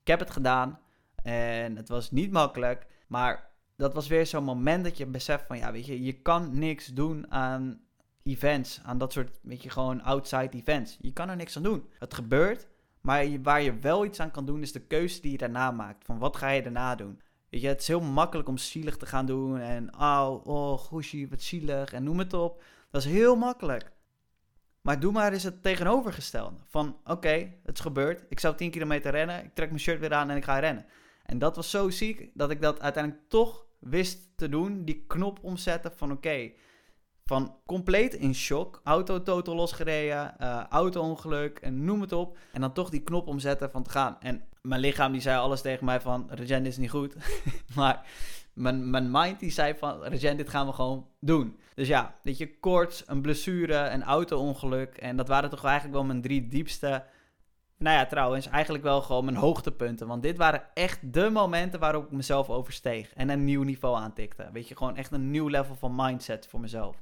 ik 0.00 0.06
heb 0.06 0.18
het 0.18 0.30
gedaan. 0.30 0.78
En 1.22 1.76
het 1.76 1.88
was 1.88 2.10
niet 2.10 2.32
makkelijk. 2.32 2.86
Maar 3.06 3.50
dat 3.76 3.94
was 3.94 4.08
weer 4.08 4.26
zo'n 4.26 4.44
moment 4.44 4.84
dat 4.84 4.96
je 4.96 5.06
beseft 5.06 5.46
van, 5.46 5.58
ja, 5.58 5.72
weet 5.72 5.86
je, 5.86 6.02
je 6.02 6.12
kan 6.12 6.58
niks 6.58 6.86
doen 6.86 7.30
aan 7.30 7.80
events. 8.22 8.80
Aan 8.84 8.98
dat 8.98 9.12
soort, 9.12 9.38
weet 9.42 9.62
je, 9.62 9.70
gewoon 9.70 10.02
outside 10.02 10.50
events. 10.50 10.98
Je 11.00 11.12
kan 11.12 11.28
er 11.28 11.36
niks 11.36 11.56
aan 11.56 11.62
doen. 11.62 11.88
Het 11.98 12.14
gebeurt. 12.14 12.66
Maar 13.00 13.42
waar 13.42 13.62
je 13.62 13.78
wel 13.78 14.04
iets 14.04 14.20
aan 14.20 14.30
kan 14.30 14.46
doen, 14.46 14.62
is 14.62 14.72
de 14.72 14.80
keuze 14.80 15.20
die 15.20 15.32
je 15.32 15.38
daarna 15.38 15.70
maakt. 15.70 16.04
Van 16.04 16.18
wat 16.18 16.36
ga 16.36 16.48
je 16.48 16.62
daarna 16.62 16.94
doen? 16.94 17.20
Weet 17.52 17.60
je, 17.60 17.68
het 17.68 17.80
is 17.80 17.88
heel 17.88 18.00
makkelijk 18.00 18.48
om 18.48 18.58
zielig 18.58 18.96
te 18.96 19.06
gaan 19.06 19.26
doen. 19.26 19.58
En 19.58 19.94
oh, 19.98 20.40
oh, 20.44 20.78
goeie, 20.78 21.28
wat 21.28 21.42
zielig. 21.42 21.92
En 21.92 22.04
noem 22.04 22.18
het 22.18 22.32
op. 22.32 22.62
Dat 22.90 23.04
is 23.04 23.12
heel 23.12 23.36
makkelijk. 23.36 23.92
Maar 24.80 25.00
doe 25.00 25.12
maar 25.12 25.32
eens 25.32 25.42
het 25.42 25.62
tegenovergestelde. 25.62 26.56
Van 26.68 26.96
oké, 27.04 27.52
het 27.62 27.74
is 27.74 27.80
gebeurd. 27.80 28.24
Ik 28.28 28.40
zou 28.40 28.56
10 28.56 28.70
kilometer 28.70 29.10
rennen. 29.10 29.44
Ik 29.44 29.54
trek 29.54 29.68
mijn 29.68 29.80
shirt 29.80 30.00
weer 30.00 30.12
aan 30.12 30.30
en 30.30 30.36
ik 30.36 30.44
ga 30.44 30.58
rennen. 30.58 30.86
En 31.24 31.38
dat 31.38 31.56
was 31.56 31.70
zo 31.70 31.90
ziek 31.90 32.30
dat 32.34 32.50
ik 32.50 32.60
dat 32.60 32.80
uiteindelijk 32.80 33.24
toch 33.28 33.66
wist 33.78 34.36
te 34.36 34.48
doen. 34.48 34.84
Die 34.84 35.04
knop 35.06 35.38
omzetten 35.42 35.92
van 35.96 36.12
oké. 36.12 36.50
van 37.24 37.56
compleet 37.66 38.14
in 38.14 38.34
shock. 38.34 38.80
Auto 38.84 39.22
totaal 39.22 39.54
losgereden. 39.54 40.34
Uh, 40.40 40.64
auto-ongeluk 40.68 41.58
en 41.58 41.84
noem 41.84 42.00
het 42.00 42.12
op. 42.12 42.38
En 42.52 42.60
dan 42.60 42.72
toch 42.72 42.90
die 42.90 43.02
knop 43.02 43.26
omzetten 43.26 43.70
van 43.70 43.82
te 43.82 43.90
gaan. 43.90 44.20
En 44.20 44.44
mijn 44.62 44.80
lichaam 44.80 45.12
die 45.12 45.20
zei 45.20 45.38
alles 45.38 45.60
tegen 45.60 45.84
mij 45.84 46.00
van... 46.00 46.26
Regen, 46.30 46.66
is 46.66 46.76
niet 46.76 46.90
goed. 46.90 47.16
maar 47.76 48.06
mijn, 48.52 48.90
mijn 48.90 49.10
mind 49.10 49.40
die 49.40 49.50
zei 49.50 49.74
van... 49.78 50.02
Regen, 50.02 50.36
dit 50.36 50.48
gaan 50.48 50.66
we 50.66 50.72
gewoon 50.72 51.06
doen. 51.20 51.58
Dus 51.74 51.88
ja, 51.88 52.14
weet 52.22 52.38
je, 52.38 52.58
koorts, 52.58 53.02
een 53.06 53.20
blessure, 53.20 53.88
een 53.88 54.02
auto-ongeluk. 54.02 54.96
En 54.96 55.16
dat 55.16 55.28
waren 55.28 55.50
toch 55.50 55.64
eigenlijk 55.64 55.94
wel 55.94 56.04
mijn 56.04 56.22
drie 56.22 56.48
diepste... 56.48 57.04
Nou 57.78 57.96
ja, 57.96 58.06
trouwens, 58.06 58.46
eigenlijk 58.46 58.84
wel 58.84 59.02
gewoon 59.02 59.24
mijn 59.24 59.36
hoogtepunten. 59.36 60.06
Want 60.06 60.22
dit 60.22 60.36
waren 60.36 60.62
echt 60.74 61.12
de 61.12 61.30
momenten 61.30 61.80
waarop 61.80 62.04
ik 62.04 62.10
mezelf 62.10 62.50
oversteeg. 62.50 63.12
En 63.14 63.28
een 63.28 63.44
nieuw 63.44 63.62
niveau 63.62 63.96
aantikte. 63.96 64.48
Weet 64.52 64.68
je, 64.68 64.76
gewoon 64.76 64.96
echt 64.96 65.12
een 65.12 65.30
nieuw 65.30 65.48
level 65.48 65.74
van 65.74 65.92
mindset 65.96 66.46
voor 66.46 66.60
mezelf. 66.60 66.96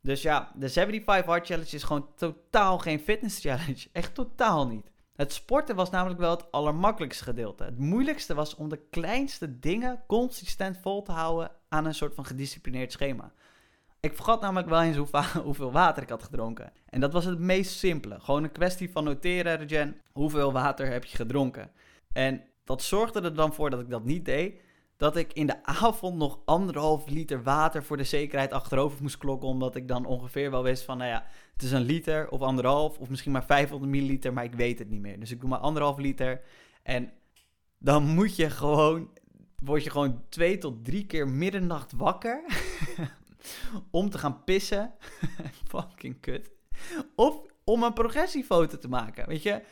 Dus 0.00 0.22
ja, 0.22 0.52
de 0.54 0.68
75 0.68 1.26
Hard 1.26 1.46
Challenge 1.46 1.76
is 1.76 1.82
gewoon 1.82 2.08
totaal 2.16 2.78
geen 2.78 3.00
fitness 3.00 3.40
challenge. 3.40 3.88
Echt 3.92 4.14
totaal 4.14 4.66
niet. 4.66 4.90
Het 5.20 5.32
sporten 5.32 5.76
was 5.76 5.90
namelijk 5.90 6.20
wel 6.20 6.30
het 6.30 6.52
allermakkelijkste 6.52 7.24
gedeelte. 7.24 7.64
Het 7.64 7.78
moeilijkste 7.78 8.34
was 8.34 8.54
om 8.54 8.68
de 8.68 8.80
kleinste 8.90 9.58
dingen 9.58 10.02
consistent 10.06 10.78
vol 10.82 11.02
te 11.02 11.12
houden 11.12 11.50
aan 11.68 11.84
een 11.84 11.94
soort 11.94 12.14
van 12.14 12.24
gedisciplineerd 12.24 12.92
schema. 12.92 13.32
Ik 14.00 14.14
vergat 14.14 14.40
namelijk 14.40 14.68
wel 14.68 14.82
eens 14.82 14.96
hoeveel 15.42 15.72
water 15.72 16.02
ik 16.02 16.08
had 16.08 16.22
gedronken. 16.22 16.72
En 16.86 17.00
dat 17.00 17.12
was 17.12 17.24
het 17.24 17.38
meest 17.38 17.78
simpele. 17.78 18.20
Gewoon 18.20 18.44
een 18.44 18.52
kwestie 18.52 18.90
van 18.90 19.04
noteren, 19.04 19.56
Regen, 19.56 20.00
hoeveel 20.12 20.52
water 20.52 20.86
heb 20.86 21.04
je 21.04 21.16
gedronken. 21.16 21.70
En 22.12 22.42
dat 22.64 22.82
zorgde 22.82 23.20
er 23.20 23.34
dan 23.34 23.54
voor 23.54 23.70
dat 23.70 23.80
ik 23.80 23.90
dat 23.90 24.04
niet 24.04 24.24
deed 24.24 24.60
dat 25.00 25.16
ik 25.16 25.32
in 25.32 25.46
de 25.46 25.64
avond 25.64 26.16
nog 26.16 26.38
anderhalf 26.44 27.08
liter 27.08 27.42
water 27.42 27.84
voor 27.84 27.96
de 27.96 28.04
zekerheid 28.04 28.52
achterover 28.52 29.02
moest 29.02 29.18
klokken. 29.18 29.48
Omdat 29.48 29.76
ik 29.76 29.88
dan 29.88 30.04
ongeveer 30.04 30.50
wel 30.50 30.62
wist 30.62 30.82
van, 30.82 30.98
nou 30.98 31.10
ja, 31.10 31.26
het 31.52 31.62
is 31.62 31.72
een 31.72 31.82
liter 31.82 32.28
of 32.28 32.40
anderhalf 32.40 32.98
of 32.98 33.08
misschien 33.08 33.32
maar 33.32 33.44
500 33.44 33.90
milliliter, 33.90 34.32
maar 34.32 34.44
ik 34.44 34.54
weet 34.54 34.78
het 34.78 34.90
niet 34.90 35.00
meer. 35.00 35.20
Dus 35.20 35.30
ik 35.30 35.40
doe 35.40 35.48
maar 35.48 35.58
anderhalf 35.58 35.98
liter. 35.98 36.40
En 36.82 37.12
dan 37.78 38.02
moet 38.02 38.36
je 38.36 38.50
gewoon, 38.50 39.10
word 39.62 39.84
je 39.84 39.90
gewoon 39.90 40.22
twee 40.28 40.58
tot 40.58 40.84
drie 40.84 41.06
keer 41.06 41.28
middernacht 41.28 41.92
wakker 41.92 42.44
om 43.90 44.10
te 44.10 44.18
gaan 44.18 44.44
pissen. 44.44 44.92
Fucking 45.68 46.20
kut. 46.20 46.50
Of 47.14 47.40
om 47.64 47.82
een 47.82 47.92
progressiefoto 47.92 48.78
te 48.78 48.88
maken, 48.88 49.28
weet 49.28 49.42
je. 49.42 49.62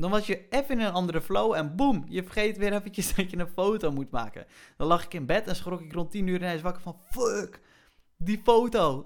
Dan 0.00 0.10
was 0.10 0.26
je 0.26 0.46
even 0.50 0.78
in 0.78 0.86
een 0.86 0.92
andere 0.92 1.20
flow 1.20 1.54
en 1.54 1.76
boem, 1.76 2.04
je 2.08 2.22
vergeet 2.22 2.56
weer 2.56 2.72
eventjes 2.72 3.12
dat 3.14 3.30
je 3.30 3.38
een 3.38 3.48
foto 3.48 3.90
moet 3.92 4.10
maken. 4.10 4.46
Dan 4.76 4.86
lag 4.86 5.04
ik 5.04 5.14
in 5.14 5.26
bed 5.26 5.46
en 5.46 5.56
schrok 5.56 5.80
ik 5.80 5.92
rond 5.92 6.10
10 6.10 6.26
uur 6.26 6.36
ineens 6.36 6.62
wakker 6.62 6.82
van 6.82 6.96
fuck, 7.10 7.60
die 8.16 8.40
foto. 8.44 9.02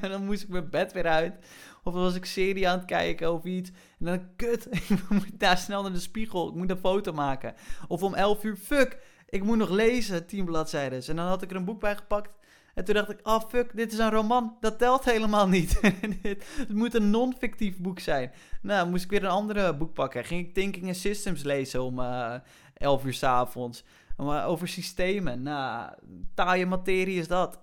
en 0.00 0.10
dan 0.10 0.24
moest 0.24 0.42
ik 0.42 0.48
mijn 0.48 0.70
bed 0.70 0.92
weer 0.92 1.06
uit. 1.06 1.34
Of 1.82 1.92
dan 1.92 2.02
was 2.02 2.14
ik 2.14 2.24
serie 2.24 2.68
aan 2.68 2.78
het 2.78 2.86
kijken 2.86 3.32
of 3.32 3.44
iets. 3.44 3.70
En 3.98 4.06
dan 4.06 4.36
kut, 4.36 4.66
ik 4.90 5.08
moet 5.08 5.38
daar 5.38 5.58
snel 5.58 5.82
naar 5.82 5.92
de 5.92 6.00
spiegel, 6.00 6.48
ik 6.48 6.54
moet 6.54 6.70
een 6.70 6.78
foto 6.78 7.12
maken. 7.12 7.54
Of 7.88 8.02
om 8.02 8.14
11 8.14 8.44
uur, 8.44 8.56
fuck, 8.56 8.98
ik 9.28 9.42
moet 9.44 9.58
nog 9.58 9.70
lezen, 9.70 10.26
10 10.26 10.44
bladzijden. 10.44 11.02
En 11.06 11.16
dan 11.16 11.26
had 11.26 11.42
ik 11.42 11.50
er 11.50 11.56
een 11.56 11.64
boek 11.64 11.80
bij 11.80 11.96
gepakt. 11.96 12.30
En 12.74 12.84
toen 12.84 12.94
dacht 12.94 13.10
ik, 13.10 13.18
oh 13.22 13.40
fuck, 13.48 13.76
dit 13.76 13.92
is 13.92 13.98
een 13.98 14.10
roman. 14.10 14.56
Dat 14.60 14.78
telt 14.78 15.04
helemaal 15.04 15.48
niet. 15.48 15.80
het 16.22 16.68
moet 16.68 16.94
een 16.94 17.10
non-fictief 17.10 17.78
boek 17.78 17.98
zijn. 17.98 18.32
Nou, 18.62 18.90
moest 18.90 19.04
ik 19.04 19.10
weer 19.10 19.24
een 19.24 19.30
andere 19.30 19.76
boek 19.76 19.92
pakken. 19.92 20.24
Ging 20.24 20.46
ik 20.46 20.54
Thinking 20.54 20.86
in 20.86 20.94
Systems 20.94 21.42
lezen 21.42 21.82
om 21.82 21.98
uh, 21.98 22.34
eh, 22.34 22.40
11 22.74 23.04
uur 23.04 23.14
s 23.14 23.22
avonds. 23.22 23.84
Maar 24.16 24.46
over 24.46 24.68
systemen. 24.68 25.42
Nou, 25.42 25.92
taaie 26.34 26.66
materie 26.66 27.18
is 27.18 27.28
dat. 27.28 27.58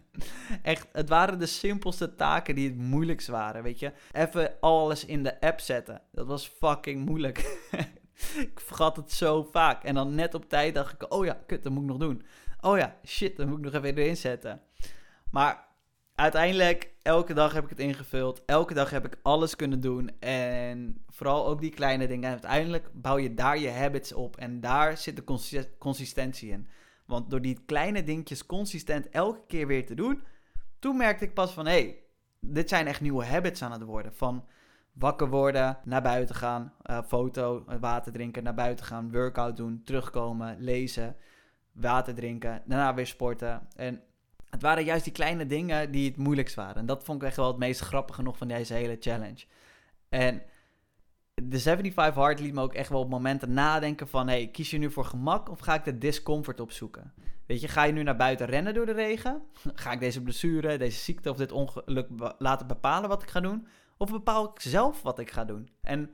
Echt, 0.62 0.88
het 0.92 1.08
waren 1.08 1.38
de 1.38 1.46
simpelste 1.46 2.14
taken 2.14 2.54
die 2.54 2.68
het 2.68 2.78
moeilijkst 2.78 3.28
waren, 3.28 3.62
weet 3.62 3.78
je. 3.78 3.92
Even 4.12 4.52
alles 4.60 5.04
in 5.04 5.22
de 5.22 5.40
app 5.40 5.60
zetten. 5.60 6.02
Dat 6.12 6.26
was 6.26 6.52
fucking 6.58 7.06
moeilijk. 7.06 7.38
ik 8.48 8.60
vergat 8.60 8.96
het 8.96 9.12
zo 9.12 9.48
vaak. 9.52 9.84
En 9.84 9.94
dan 9.94 10.14
net 10.14 10.34
op 10.34 10.48
tijd 10.48 10.74
dacht 10.74 10.92
ik, 10.92 11.12
oh 11.12 11.24
ja, 11.24 11.38
kut, 11.46 11.62
dat 11.62 11.72
moet 11.72 11.82
ik 11.82 11.88
nog 11.88 11.98
doen. 11.98 12.22
Oh 12.60 12.78
ja, 12.78 12.96
shit, 13.06 13.36
dan 13.36 13.48
moet 13.48 13.58
ik 13.58 13.64
nog 13.64 13.74
even 13.74 13.96
erin 13.96 14.16
zetten. 14.16 14.62
Maar 15.30 15.68
uiteindelijk, 16.14 16.90
elke 17.02 17.34
dag 17.34 17.52
heb 17.52 17.64
ik 17.64 17.70
het 17.70 17.78
ingevuld. 17.78 18.42
Elke 18.46 18.74
dag 18.74 18.90
heb 18.90 19.04
ik 19.06 19.18
alles 19.22 19.56
kunnen 19.56 19.80
doen. 19.80 20.10
En 20.20 21.04
vooral 21.08 21.46
ook 21.46 21.60
die 21.60 21.70
kleine 21.70 22.06
dingen. 22.06 22.24
En 22.24 22.30
uiteindelijk 22.30 22.90
bouw 22.92 23.18
je 23.18 23.34
daar 23.34 23.58
je 23.58 23.70
habits 23.70 24.12
op. 24.12 24.36
En 24.36 24.60
daar 24.60 24.96
zit 24.96 25.16
de 25.16 25.24
consistentie 25.78 26.50
in. 26.50 26.68
Want 27.06 27.30
door 27.30 27.40
die 27.40 27.62
kleine 27.66 28.02
dingetjes 28.02 28.46
consistent 28.46 29.08
elke 29.08 29.46
keer 29.46 29.66
weer 29.66 29.86
te 29.86 29.94
doen, 29.94 30.22
toen 30.78 30.96
merkte 30.96 31.24
ik 31.24 31.34
pas 31.34 31.52
van 31.52 31.66
hé, 31.66 31.72
hey, 31.72 32.02
dit 32.40 32.68
zijn 32.68 32.86
echt 32.86 33.00
nieuwe 33.00 33.24
habits 33.24 33.62
aan 33.62 33.72
het 33.72 33.82
worden. 33.82 34.14
Van 34.14 34.44
wakker 34.92 35.28
worden, 35.28 35.78
naar 35.84 36.02
buiten 36.02 36.34
gaan, 36.34 36.72
uh, 36.90 36.98
foto, 37.06 37.64
water 37.80 38.12
drinken, 38.12 38.42
naar 38.42 38.54
buiten 38.54 38.84
gaan, 38.84 39.12
workout 39.12 39.56
doen, 39.56 39.82
terugkomen, 39.84 40.56
lezen 40.58 41.16
water 41.72 42.14
drinken, 42.14 42.62
daarna 42.66 42.94
weer 42.94 43.06
sporten. 43.06 43.68
En 43.76 44.02
het 44.50 44.62
waren 44.62 44.84
juist 44.84 45.04
die 45.04 45.12
kleine 45.12 45.46
dingen 45.46 45.90
die 45.90 46.08
het 46.08 46.16
moeilijkst 46.16 46.54
waren. 46.54 46.76
En 46.76 46.86
dat 46.86 47.04
vond 47.04 47.22
ik 47.22 47.28
echt 47.28 47.36
wel 47.36 47.46
het 47.46 47.58
meest 47.58 47.80
grappige 47.80 48.22
nog 48.22 48.36
van 48.36 48.48
deze 48.48 48.74
hele 48.74 48.96
challenge. 49.00 49.44
En 50.08 50.42
de 51.34 51.58
75 51.58 52.14
Hard 52.14 52.40
liet 52.40 52.54
me 52.54 52.62
ook 52.62 52.74
echt 52.74 52.88
wel 52.88 53.00
op 53.00 53.10
momenten 53.10 53.52
nadenken 53.52 54.08
van... 54.08 54.28
hey, 54.28 54.48
kies 54.48 54.70
je 54.70 54.78
nu 54.78 54.90
voor 54.90 55.04
gemak 55.04 55.50
of 55.50 55.60
ga 55.60 55.74
ik 55.74 55.84
de 55.84 55.98
discomfort 55.98 56.60
opzoeken? 56.60 57.12
Weet 57.46 57.60
je, 57.60 57.68
ga 57.68 57.84
je 57.84 57.92
nu 57.92 58.02
naar 58.02 58.16
buiten 58.16 58.46
rennen 58.46 58.74
door 58.74 58.86
de 58.86 58.92
regen? 58.92 59.42
Ga 59.74 59.92
ik 59.92 60.00
deze 60.00 60.22
blessure, 60.22 60.78
deze 60.78 60.98
ziekte 60.98 61.30
of 61.30 61.36
dit 61.36 61.52
ongeluk 61.52 62.08
laten 62.38 62.66
bepalen 62.66 63.08
wat 63.08 63.22
ik 63.22 63.30
ga 63.30 63.40
doen? 63.40 63.66
Of 63.96 64.10
bepaal 64.10 64.44
ik 64.44 64.60
zelf 64.60 65.02
wat 65.02 65.18
ik 65.18 65.30
ga 65.30 65.44
doen? 65.44 65.68
En 65.82 66.10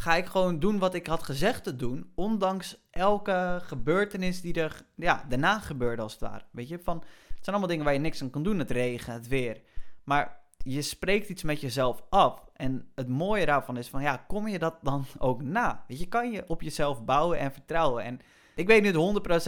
ga 0.00 0.16
ik 0.16 0.26
gewoon 0.26 0.58
doen 0.58 0.78
wat 0.78 0.94
ik 0.94 1.06
had 1.06 1.22
gezegd 1.22 1.64
te 1.64 1.76
doen, 1.76 2.12
ondanks 2.14 2.76
elke 2.90 3.60
gebeurtenis 3.62 4.40
die 4.40 4.54
er 4.54 4.84
ja, 4.94 5.24
daarna 5.28 5.58
gebeurde 5.58 6.02
als 6.02 6.12
het 6.12 6.20
ware. 6.20 6.44
Weet 6.50 6.68
je, 6.68 6.78
van, 6.78 6.96
het 6.96 7.08
zijn 7.28 7.46
allemaal 7.46 7.68
dingen 7.68 7.84
waar 7.84 7.92
je 7.92 8.00
niks 8.00 8.22
aan 8.22 8.30
kan 8.30 8.42
doen, 8.42 8.58
het 8.58 8.70
regen, 8.70 9.12
het 9.12 9.28
weer. 9.28 9.60
Maar 10.04 10.40
je 10.56 10.82
spreekt 10.82 11.28
iets 11.28 11.42
met 11.42 11.60
jezelf 11.60 12.02
af. 12.08 12.44
En 12.54 12.90
het 12.94 13.08
mooie 13.08 13.46
daarvan 13.46 13.76
is 13.76 13.88
van, 13.88 14.02
ja, 14.02 14.16
kom 14.16 14.48
je 14.48 14.58
dat 14.58 14.74
dan 14.82 15.04
ook 15.18 15.42
na? 15.42 15.84
Weet 15.88 15.98
je, 15.98 16.08
kan 16.08 16.30
je 16.30 16.44
op 16.46 16.62
jezelf 16.62 17.04
bouwen 17.04 17.38
en 17.38 17.52
vertrouwen. 17.52 18.04
En 18.04 18.20
ik 18.54 18.66
weet 18.66 18.82
nu 18.82 18.92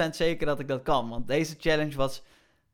100% 0.07 0.11
zeker 0.11 0.47
dat 0.47 0.59
ik 0.59 0.69
dat 0.69 0.83
kan, 0.83 1.09
want 1.09 1.27
deze 1.27 1.57
challenge 1.59 1.97
was 1.97 2.23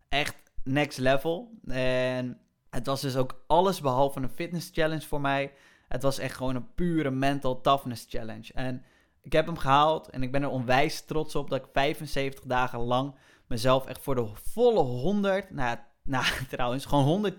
echt 0.09 0.37
next 0.65 0.99
level. 0.99 1.51
En 1.67 2.41
het 2.71 2.87
was 2.87 3.01
dus 3.01 3.17
ook 3.17 3.45
alles 3.47 3.81
behalve 3.81 4.21
een 4.21 4.29
fitness 4.29 4.71
challenge 4.73 5.07
voor 5.07 5.21
mij. 5.21 5.53
Het 5.89 6.03
was 6.03 6.19
echt 6.19 6.37
gewoon 6.37 6.55
een 6.55 6.75
pure 6.75 7.11
mental 7.11 7.61
toughness 7.61 8.07
challenge. 8.09 8.53
En 8.53 8.85
ik 9.23 9.33
heb 9.33 9.47
hem 9.47 9.57
gehaald 9.57 10.09
en 10.09 10.23
ik 10.23 10.33
ben 10.33 10.43
er 10.43 10.49
onwijs 10.49 11.01
trots 11.01 11.35
op 11.35 11.51
dat 11.51 11.59
ik 11.59 11.69
75 11.73 12.45
dagen 12.45 12.79
lang 12.79 13.15
mezelf 13.47 13.87
echt 13.87 14.03
voor 14.03 14.15
de 14.15 14.29
volle 14.35 14.81
100, 14.81 15.51
nou, 15.51 15.79
nou 16.03 16.25
trouwens, 16.49 16.85
gewoon 16.85 17.33
110% 17.33 17.35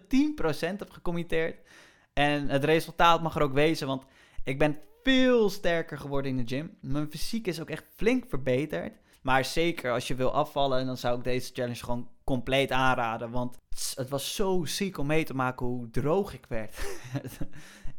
heb 0.60 0.90
gecommitteerd. 0.90 1.68
En 2.14 2.50
het 2.50 2.64
resultaat 2.64 3.22
mag 3.22 3.36
er 3.36 3.42
ook 3.42 3.54
wezen, 3.54 3.88
want 3.88 4.04
ik 4.44 4.60
ben 4.60 4.80
veel 5.04 5.50
sterker 5.50 5.98
geworden 5.98 6.32
in 6.32 6.38
de 6.38 6.56
gym. 6.56 6.78
Mijn 6.82 7.10
fysiek 7.10 7.48
is 7.48 7.62
ook 7.62 7.70
echt 7.70 7.86
flink 7.96 8.26
verbeterd. 8.28 8.94
Maar 9.22 9.46
zeker 9.46 9.92
als 9.92 10.08
je 10.08 10.16
wil 10.16 10.34
afvallen, 10.34 10.86
dan 10.86 10.98
zou 10.98 11.18
ik 11.18 11.24
deze 11.24 11.52
challenge 11.54 11.84
gewoon 11.84 12.10
compleet 12.24 12.72
aanraden. 12.72 13.32
Want 13.32 13.58
het 13.96 14.10
was 14.10 14.36
zo 14.36 14.66
ziek 14.66 14.98
om 14.98 15.08
mee 15.08 15.24
te 15.24 15.36
maken 15.36 15.66
hoe 15.66 15.90
droog 15.90 16.34
ik 16.34 16.46
werd. 16.50 16.76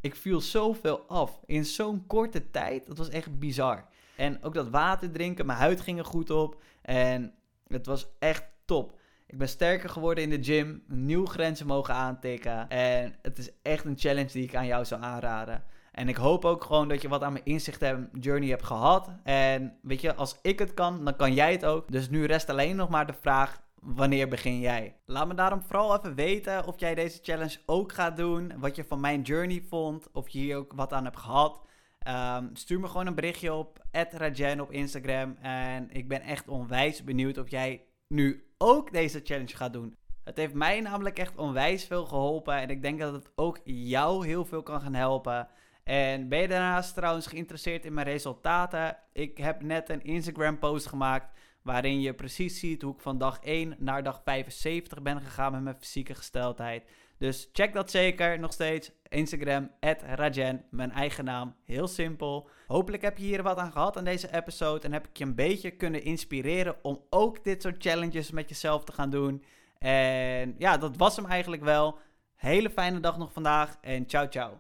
Ik 0.01 0.17
viel 0.17 0.41
zoveel 0.41 1.05
af 1.07 1.41
in 1.47 1.65
zo'n 1.65 2.07
korte 2.07 2.51
tijd. 2.51 2.87
Dat 2.87 2.99
was 2.99 3.09
echt 3.09 3.39
bizar. 3.39 3.85
En 4.17 4.43
ook 4.45 4.55
dat 4.55 4.69
water 4.69 5.11
drinken, 5.11 5.47
mijn 5.47 5.59
huid 5.59 5.81
ging 5.81 5.99
er 5.99 6.05
goed 6.05 6.31
op. 6.31 6.63
En 6.83 7.35
het 7.67 7.87
was 7.87 8.07
echt 8.19 8.45
top. 8.65 8.99
Ik 9.27 9.39
ben 9.39 9.49
sterker 9.49 9.89
geworden 9.89 10.25
in 10.25 10.31
de 10.31 10.45
gym, 10.45 10.83
nieuwe 10.87 11.29
grenzen 11.29 11.67
mogen 11.67 11.95
aantikken. 11.95 12.69
En 12.69 13.15
het 13.23 13.39
is 13.39 13.51
echt 13.63 13.85
een 13.85 13.99
challenge 13.99 14.33
die 14.33 14.43
ik 14.43 14.55
aan 14.55 14.67
jou 14.67 14.85
zou 14.85 15.03
aanraden. 15.03 15.65
En 16.01 16.09
ik 16.09 16.17
hoop 16.17 16.45
ook 16.45 16.65
gewoon 16.65 16.89
dat 16.89 17.03
je 17.03 17.09
wat 17.09 17.23
aan 17.23 17.33
mijn 17.33 17.45
inzicht 17.45 17.83
en 17.83 18.11
journey 18.21 18.49
hebt 18.49 18.65
gehad. 18.65 19.11
En 19.23 19.79
weet 19.83 20.01
je, 20.01 20.15
als 20.15 20.39
ik 20.43 20.59
het 20.59 20.75
kan, 20.75 21.05
dan 21.05 21.17
kan 21.17 21.35
jij 21.35 21.53
het 21.53 21.65
ook. 21.65 21.93
Dus 21.93 22.09
nu 22.09 22.25
rest 22.25 22.49
alleen 22.49 22.77
nog 22.77 22.89
maar 22.89 23.07
de 23.07 23.15
vraag: 23.21 23.61
wanneer 23.75 24.29
begin 24.29 24.61
jij? 24.61 24.97
Laat 25.07 25.29
me 25.29 25.35
daarom 25.35 25.63
vooral 25.63 25.99
even 25.99 26.15
weten 26.15 26.67
of 26.67 26.81
jij 26.81 26.95
deze 26.95 27.19
challenge 27.23 27.59
ook 27.67 27.93
gaat 27.93 28.17
doen. 28.17 28.53
Wat 28.59 28.77
je 28.77 28.85
van 28.85 29.01
mijn 29.01 29.23
journey 29.23 29.65
vond. 29.69 30.11
Of 30.13 30.29
je 30.29 30.39
hier 30.39 30.57
ook 30.57 30.73
wat 30.73 30.93
aan 30.93 31.05
hebt 31.05 31.19
gehad. 31.19 31.61
Ehm, 31.99 32.45
stuur 32.53 32.81
me 32.81 32.87
gewoon 32.89 33.07
een 33.07 33.15
berichtje 33.15 33.53
op 33.53 33.85
Rajen 33.91 34.61
op 34.61 34.73
Instagram. 34.73 35.37
En 35.41 35.91
ik 35.91 36.09
ben 36.09 36.21
echt 36.21 36.49
onwijs 36.49 37.05
benieuwd 37.05 37.39
of 37.39 37.51
jij 37.51 37.85
nu 38.09 38.45
ook 38.59 38.93
deze 38.93 39.21
challenge 39.25 39.57
gaat 39.57 39.73
doen. 39.73 39.97
Het 40.25 40.37
heeft 40.37 40.55
mij 40.55 40.81
namelijk 40.81 41.19
echt 41.19 41.37
onwijs 41.37 41.85
veel 41.85 42.07
geholpen. 42.07 42.55
En 42.55 42.71
ik 42.71 42.83
denk 42.83 43.01
dat 43.01 43.13
het 43.13 43.31
ook 43.35 43.61
jou 43.65 44.27
heel 44.27 44.45
veel 44.45 44.63
kan 44.63 44.81
gaan 44.81 44.95
helpen. 44.95 45.49
En 45.91 46.29
ben 46.29 46.41
je 46.41 46.49
daarnaast 46.49 46.95
trouwens 46.95 47.27
geïnteresseerd 47.27 47.85
in 47.85 47.95
mijn 47.95 48.07
resultaten? 48.07 48.97
Ik 49.13 49.39
heb 49.39 49.63
net 49.63 49.89
een 49.89 50.03
Instagram 50.03 50.59
post 50.59 50.87
gemaakt 50.87 51.39
waarin 51.63 52.01
je 52.01 52.15
precies 52.15 52.59
ziet 52.59 52.83
hoe 52.83 52.95
ik 52.95 53.01
van 53.01 53.19
dag 53.19 53.39
1 53.41 53.77
naar 53.79 54.03
dag 54.03 54.21
75 54.25 55.03
ben 55.03 55.21
gegaan 55.21 55.53
met 55.53 55.63
mijn 55.63 55.77
fysieke 55.79 56.15
gesteldheid. 56.15 56.85
Dus 57.19 57.49
check 57.53 57.73
dat 57.73 57.91
zeker 57.91 58.39
nog 58.39 58.53
steeds. 58.53 58.93
Instagram, 59.09 59.71
Rajen, 60.01 60.65
mijn 60.71 60.93
eigen 60.93 61.25
naam. 61.25 61.55
Heel 61.65 61.89
simpel. 61.89 62.49
Hopelijk 62.67 63.03
heb 63.03 63.19
je 63.19 63.25
hier 63.25 63.43
wat 63.43 63.59
aan 63.59 63.73
gehad 63.73 63.97
aan 63.97 64.05
deze 64.05 64.35
episode. 64.35 64.87
En 64.87 64.93
heb 64.93 65.07
ik 65.09 65.17
je 65.17 65.25
een 65.25 65.35
beetje 65.35 65.71
kunnen 65.71 66.03
inspireren 66.03 66.77
om 66.83 67.03
ook 67.09 67.45
dit 67.45 67.63
soort 67.63 67.83
challenges 67.83 68.31
met 68.31 68.49
jezelf 68.49 68.85
te 68.85 68.93
gaan 68.93 69.11
doen. 69.11 69.45
En 69.79 70.55
ja, 70.59 70.77
dat 70.77 70.97
was 70.97 71.17
hem 71.17 71.27
eigenlijk 71.27 71.63
wel. 71.63 71.99
Hele 72.37 72.71
fijne 72.71 73.01
dag 73.01 73.19
nog 73.19 73.33
vandaag 73.33 73.77
en 73.81 74.07
ciao 74.07 74.29
ciao. 74.29 74.59